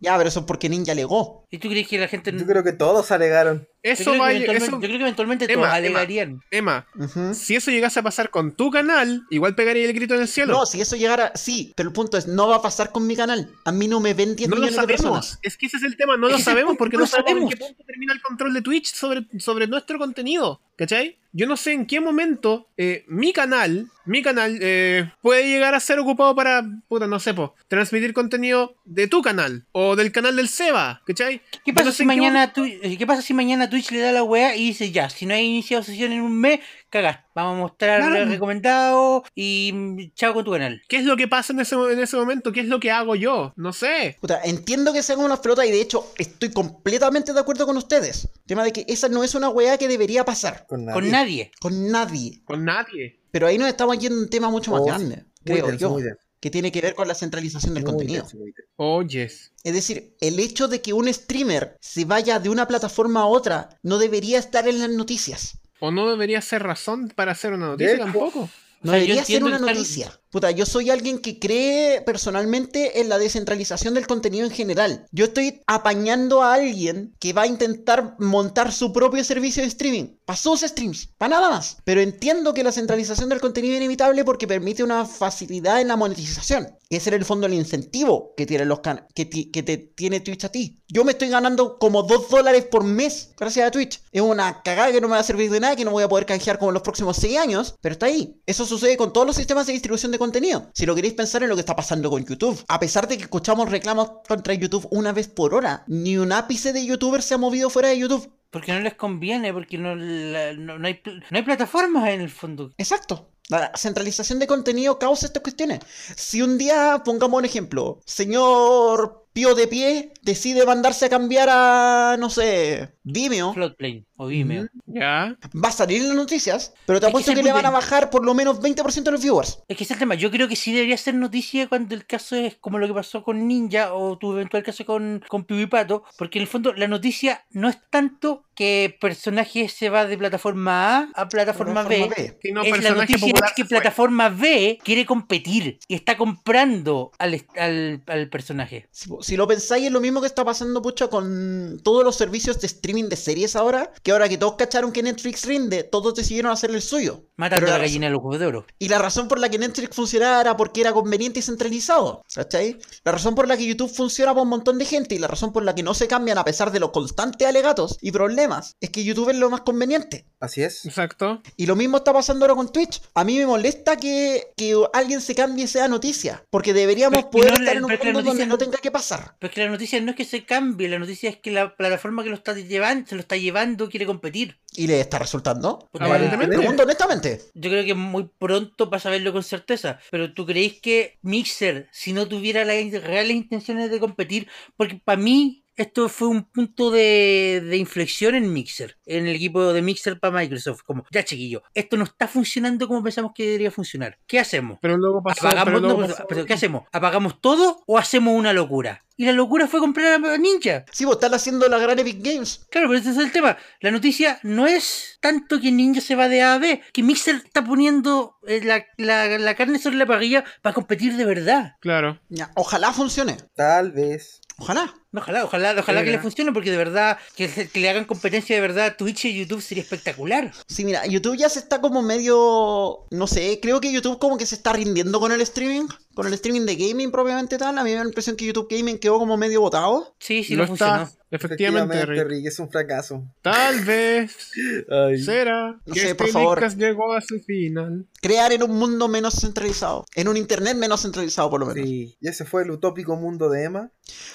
[0.01, 1.45] Ya, pero eso es porque Ninja alegó.
[1.49, 3.67] ¿Y tú crees que la gente Yo creo que todos alegaron.
[3.83, 5.75] Yo Eso creo, que va a- eventualmente, eso- yo creo que eventualmente Emma, todos Emma.
[5.75, 6.41] alegarían.
[6.51, 6.85] Emma,
[7.33, 10.53] si eso llegase a pasar con tu canal, igual pegaría el grito en el cielo.
[10.53, 13.15] No, si eso llegara, sí, pero el punto es, no va a pasar con mi
[13.15, 13.49] canal.
[13.65, 14.87] A mí no me ven 10 No lo de sabemos.
[15.01, 15.39] personas.
[15.41, 17.83] Es que ese es el tema, no lo sabemos porque no sabemos en qué punto
[17.85, 20.61] termina el control de Twitch sobre, sobre nuestro contenido.
[20.79, 21.17] ¿Cachai?
[21.31, 25.79] Yo no sé en qué momento eh, mi canal, mi canal eh, puede llegar a
[25.79, 30.37] ser ocupado para, puta, no sé, po, transmitir contenido de tu canal o del canal
[30.37, 31.41] del Seba, ¿cachai?
[31.63, 34.11] ¿Qué pasa, no sé si qué mañana eh, ¿Qué pasa si mañana Twitch le da
[34.11, 37.19] la weá y dice ya, si no hay iniciado sesión en un mes, cagás.
[37.35, 38.23] Vamos a mostrar Claro.
[38.23, 40.81] el recomendado y chao con tu canal.
[40.89, 42.51] ¿Qué es lo que pasa en ese, en ese momento?
[42.51, 43.53] ¿Qué es lo que hago yo?
[43.55, 44.17] No sé.
[44.19, 48.27] Puta, entiendo que sean unas pelotas y de hecho estoy completamente de acuerdo con ustedes.
[48.47, 51.01] Tema de que esa no es una weá que debería pasar Con nadie.
[51.01, 51.51] Con nadie.
[51.59, 52.41] con nadie.
[52.45, 53.19] Con nadie.
[53.31, 55.97] Pero ahí nos estamos yendo a un tema mucho más Oh, grande, creo yo,
[56.39, 58.21] que tiene que ver con la centralización del muy contenido.
[58.23, 58.37] denso.
[58.75, 59.51] Oh, yes.
[59.63, 63.77] Es decir, el hecho de que un streamer se vaya de una plataforma a otra
[63.83, 65.57] no debería estar en las noticias.
[65.79, 68.49] ¿O no debería ser razón para hacer una noticia tampoco?
[68.81, 70.15] No O sea, debería ser una el tal- noticia.
[70.31, 75.07] Puta, yo soy alguien que cree personalmente en la descentralización del contenido en general.
[75.11, 80.17] Yo estoy apañando a alguien que va a intentar montar su propio servicio de streaming.
[80.25, 81.77] Para sus streams, para nada más.
[81.83, 85.95] Pero entiendo que la centralización del contenido es inevitable porque permite una facilidad en la
[85.95, 86.67] monetización.
[86.91, 90.19] Ese era el fondo el incentivo que tienen los can que, ti- que te tiene
[90.19, 90.79] Twitch a ti.
[90.87, 94.01] Yo me estoy ganando como 2 dólares por mes gracias a Twitch.
[94.11, 96.09] Es una cagada que no me va a servir de nada, que no voy a
[96.09, 98.39] poder canjear como en los próximos 6 años, pero está ahí.
[98.45, 100.69] Eso sucede con todos los sistemas de distribución de contenido.
[100.73, 102.63] Si lo queréis pensar en lo que está pasando con YouTube.
[102.67, 106.71] A pesar de que escuchamos reclamos contra YouTube una vez por hora, ni un ápice
[106.71, 108.31] de youtuber se ha movido fuera de YouTube.
[108.51, 112.29] Porque no les conviene, porque no, la- no, no hay, no hay plataformas en el
[112.29, 112.71] fondo.
[112.77, 113.29] Exacto.
[113.49, 115.79] La centralización de contenido causa estas cuestiones.
[116.15, 122.17] Si un día, pongamos un ejemplo, señor Pío de Pie decide mandarse a cambiar a,
[122.19, 124.67] no sé, Vimeo, Floodplane o Vimeo.
[124.85, 125.37] Ya.
[125.55, 127.69] va a salir en las noticias, pero te Es que apuesto que le van a
[127.69, 129.63] bajar por lo menos 20% de los viewers.
[129.67, 130.15] Es que ese es el tema.
[130.15, 133.23] Yo creo que sí debería ser noticia cuando el caso es como lo que pasó
[133.23, 136.03] con Ninja o tu eventual caso con, con Pibipato.
[136.17, 140.97] Porque en el fondo la noticia no es tanto que personaje se va de plataforma
[140.97, 142.09] A a plataforma, B.
[142.51, 148.03] No, es la noticia es que plataforma B quiere competir y está comprando al, al,
[148.05, 148.89] al personaje.
[148.91, 152.59] Si, si lo pensáis, es lo mismo que está pasando, pucha, con todos los servicios
[152.59, 156.51] de streaming de series ahora, que ahora que todos cacharon que Netflix rinde, todos decidieron
[156.51, 157.25] hacer el suyo.
[157.37, 158.65] Matando a la la gallina de los huevos de oro.
[158.79, 162.77] Y la razón por la que Netflix funcionaba era porque era conveniente y centralizado, ¿cachai?
[163.05, 165.53] La razón por la que YouTube funciona para un montón de gente y la razón
[165.53, 168.89] por la que no se cambian a pesar de los constantes alegatos y problemas es
[168.89, 170.25] que YouTube es lo más conveniente.
[170.41, 170.85] Así es.
[170.85, 171.41] Exacto.
[171.57, 173.01] Y lo mismo está pasando ahora con Twitch.
[173.13, 177.29] A mí me molesta que, que alguien se cambie y sea noticia, porque deberíamos Pero
[177.29, 179.08] poder no, estar en un mundo donde no- tenga que pasar.
[179.39, 181.75] Pero es que la noticia no es que se cambie, la noticia es que la
[181.75, 184.59] plataforma que lo está llevando, se lo está llevando quiere competir.
[184.75, 185.89] ¿Y le está resultando?
[185.91, 186.57] Puta, Aparentemente.
[186.57, 187.41] Pregunto honestamente.
[187.53, 189.99] Yo creo que muy pronto vas a verlo con certeza.
[190.11, 194.47] Pero tú creéis que Mixer, si no tuviera las reales intenciones de competir,
[194.77, 199.73] porque para mí esto fue un punto de, de inflexión en Mixer, en el equipo
[199.73, 200.81] de Mixer para Microsoft.
[200.83, 204.17] Como, ya chiquillo, esto no está funcionando como pensamos que debería funcionar.
[204.27, 204.79] ¿Qué hacemos?
[204.81, 205.47] Pero luego pasó.
[205.47, 206.83] ¿Apagamos, pero luego no, pero- pasó- pero ¿Qué hacemos?
[206.91, 209.03] ¿Apagamos todo o hacemos una locura?
[209.17, 210.85] Y la locura fue comprar a Ninja.
[210.93, 212.65] Sí, vos están haciendo la gran Epic Games.
[212.71, 213.57] Claro, pero ese es el tema.
[213.81, 217.35] La noticia no es tanto que Ninja se va de A a B, que Mixer
[217.35, 221.73] está poniendo eh, la, la- la carne sobre la parrilla para competir de verdad.
[221.81, 222.21] Claro.
[222.29, 223.35] Ya, Ojalá funcione.
[223.55, 224.39] Tal vez.
[224.57, 224.93] Ojalá.
[225.11, 228.85] Ojalá, ojalá, ojalá que le funcione, porque de verdad, que, le hagan competencia de verdad
[228.85, 230.51] a Twitch y YouTube sería espectacular.
[230.67, 233.07] Sí, mira, YouTube ya se está como medio.
[233.09, 235.87] No sé, creo que YouTube como que se está rindiendo con el streaming.
[236.13, 237.77] Con el streaming de gaming propiamente tal.
[237.77, 240.15] A mí me da la impresión que YouTube Gaming quedó como medio botado.
[240.19, 240.97] Sí, sí, lo no está.
[241.05, 241.19] funcionó.
[241.31, 242.27] Efectivamente, Rick.
[242.27, 243.23] Rick, es un fracaso.
[243.41, 244.35] Tal vez
[244.89, 245.21] Ay.
[245.21, 246.57] será No que sé, este por favor.
[246.59, 248.07] Leadcast llegó a su final.
[248.21, 250.05] Crear en un mundo menos centralizado.
[250.15, 251.87] En un internet menos centralizado, por lo menos.
[251.87, 253.91] Sí, y ese fue el utópico mundo de Emma.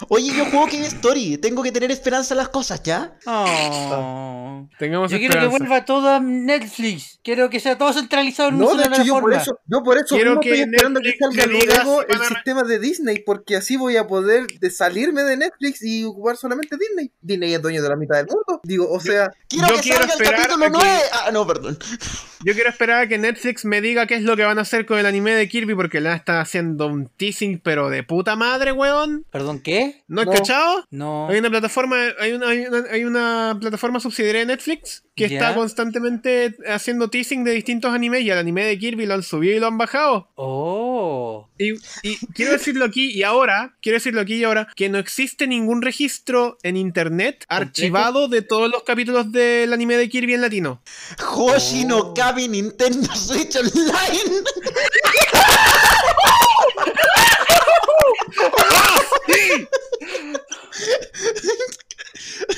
[0.09, 1.39] Oye, yo juego Game Story.
[1.39, 3.15] Tengo que tener esperanza en las cosas, ¿ya?
[3.27, 4.67] Oh.
[4.79, 5.59] Tengamos Yo quiero que esperanza.
[5.59, 7.14] vuelva todo a Netflix.
[7.25, 9.97] Quiero que sea todo centralizado en No, una de hecho, yo por eso, yo por
[9.97, 13.77] eso Quiero mismo que estoy esperando que salga luego el sistema de Disney, porque así
[13.79, 17.11] voy a poder de salirme de Netflix y jugar solamente Disney.
[17.23, 18.61] Disney es dueño de la mitad del mundo.
[18.63, 21.01] Digo, o sea, Quiero Yo que quiero salga el esperar capítulo a que- 9.
[21.13, 21.79] Ah, no, perdón.
[22.45, 24.85] Yo quiero esperar a que Netflix me diga qué es lo que van a hacer
[24.85, 28.73] con el anime de Kirby porque le está haciendo un teasing pero de puta madre,
[28.73, 29.25] weón.
[29.31, 30.03] ¿Perdón, qué?
[30.09, 30.33] ¿No has No.
[30.35, 30.85] cachado?
[30.91, 31.29] No.
[31.31, 35.39] Hay una plataforma, hay una, hay una, hay una plataforma subsidiaria de Netflix que Ya.
[35.39, 39.57] está constantemente haciendo teasing de distintos animes y el anime de Kirby lo han subido
[39.57, 40.29] y lo han bajado.
[40.35, 41.49] Oh.
[41.59, 45.47] Y, y quiero decirlo aquí y ahora, quiero decirlo aquí y ahora, que no existe
[45.47, 50.83] ningún registro en internet archivado de todos los capítulos del anime de Kirby en latino.
[51.35, 51.89] Hoshi Oh.
[51.89, 53.75] no Kabi Nintendo Switch Online.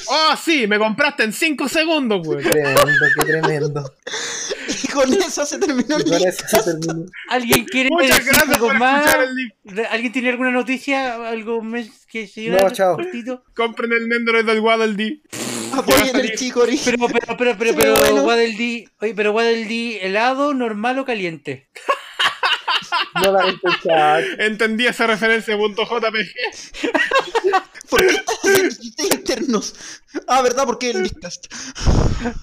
[0.09, 0.67] ¡Oh, sí!
[0.67, 2.43] Me compraste en 5 segundos, güey.
[2.43, 2.83] tremendo,
[3.19, 3.95] qué tremendo.
[4.85, 7.07] y con eso se terminó el Y con eso se terminó.
[7.29, 9.05] ¿Alguien quiere Muchas decir gracias algo por más?
[9.07, 9.53] escuchar el link.
[9.64, 11.29] ¿De- ¿Alguien tiene alguna noticia?
[11.29, 12.97] ¿Algo mes que se No, chao.
[12.97, 13.45] cortito?
[13.55, 15.23] Compren el Nendoroid del Waddle Dee.
[15.73, 16.81] Apoyen el Chicory.
[16.85, 18.23] Pero, pero, pero, pero, pero, bueno.
[18.25, 21.69] Waddle Dee, oye, pero Waddle Dee, ¿helado, normal o caliente?
[23.25, 24.25] No la viste el chat.
[24.41, 26.91] Entendí esa referencia, punto JPG.
[27.91, 28.17] ¿Por qué
[28.67, 29.75] estás internos?
[30.27, 30.64] Ah, ¿verdad?
[30.67, 31.47] Porque el Discast.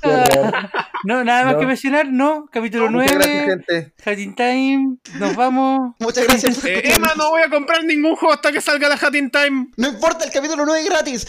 [0.01, 0.53] Qué horror.
[1.05, 1.59] No, nada más No.
[1.59, 2.45] que mencionar, ¿no?
[2.49, 3.93] Capítulo Muchas 9, gracias, gente.
[4.05, 5.95] Hatting Time, nos vamos.
[5.99, 6.93] Muchas gracias por Eh.
[6.95, 9.67] Emma, no voy a comprar ningún juego hasta que salga la Hat in Time.
[9.75, 11.27] No importa, el capítulo 9 es gratis.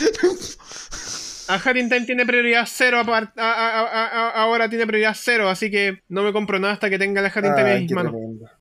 [1.49, 6.03] A Time tiene prioridad cero, a- a- a- a- ahora tiene prioridad cero, así que
[6.09, 8.13] no me compro nada hasta que tenga la Hat in Time en mis manos.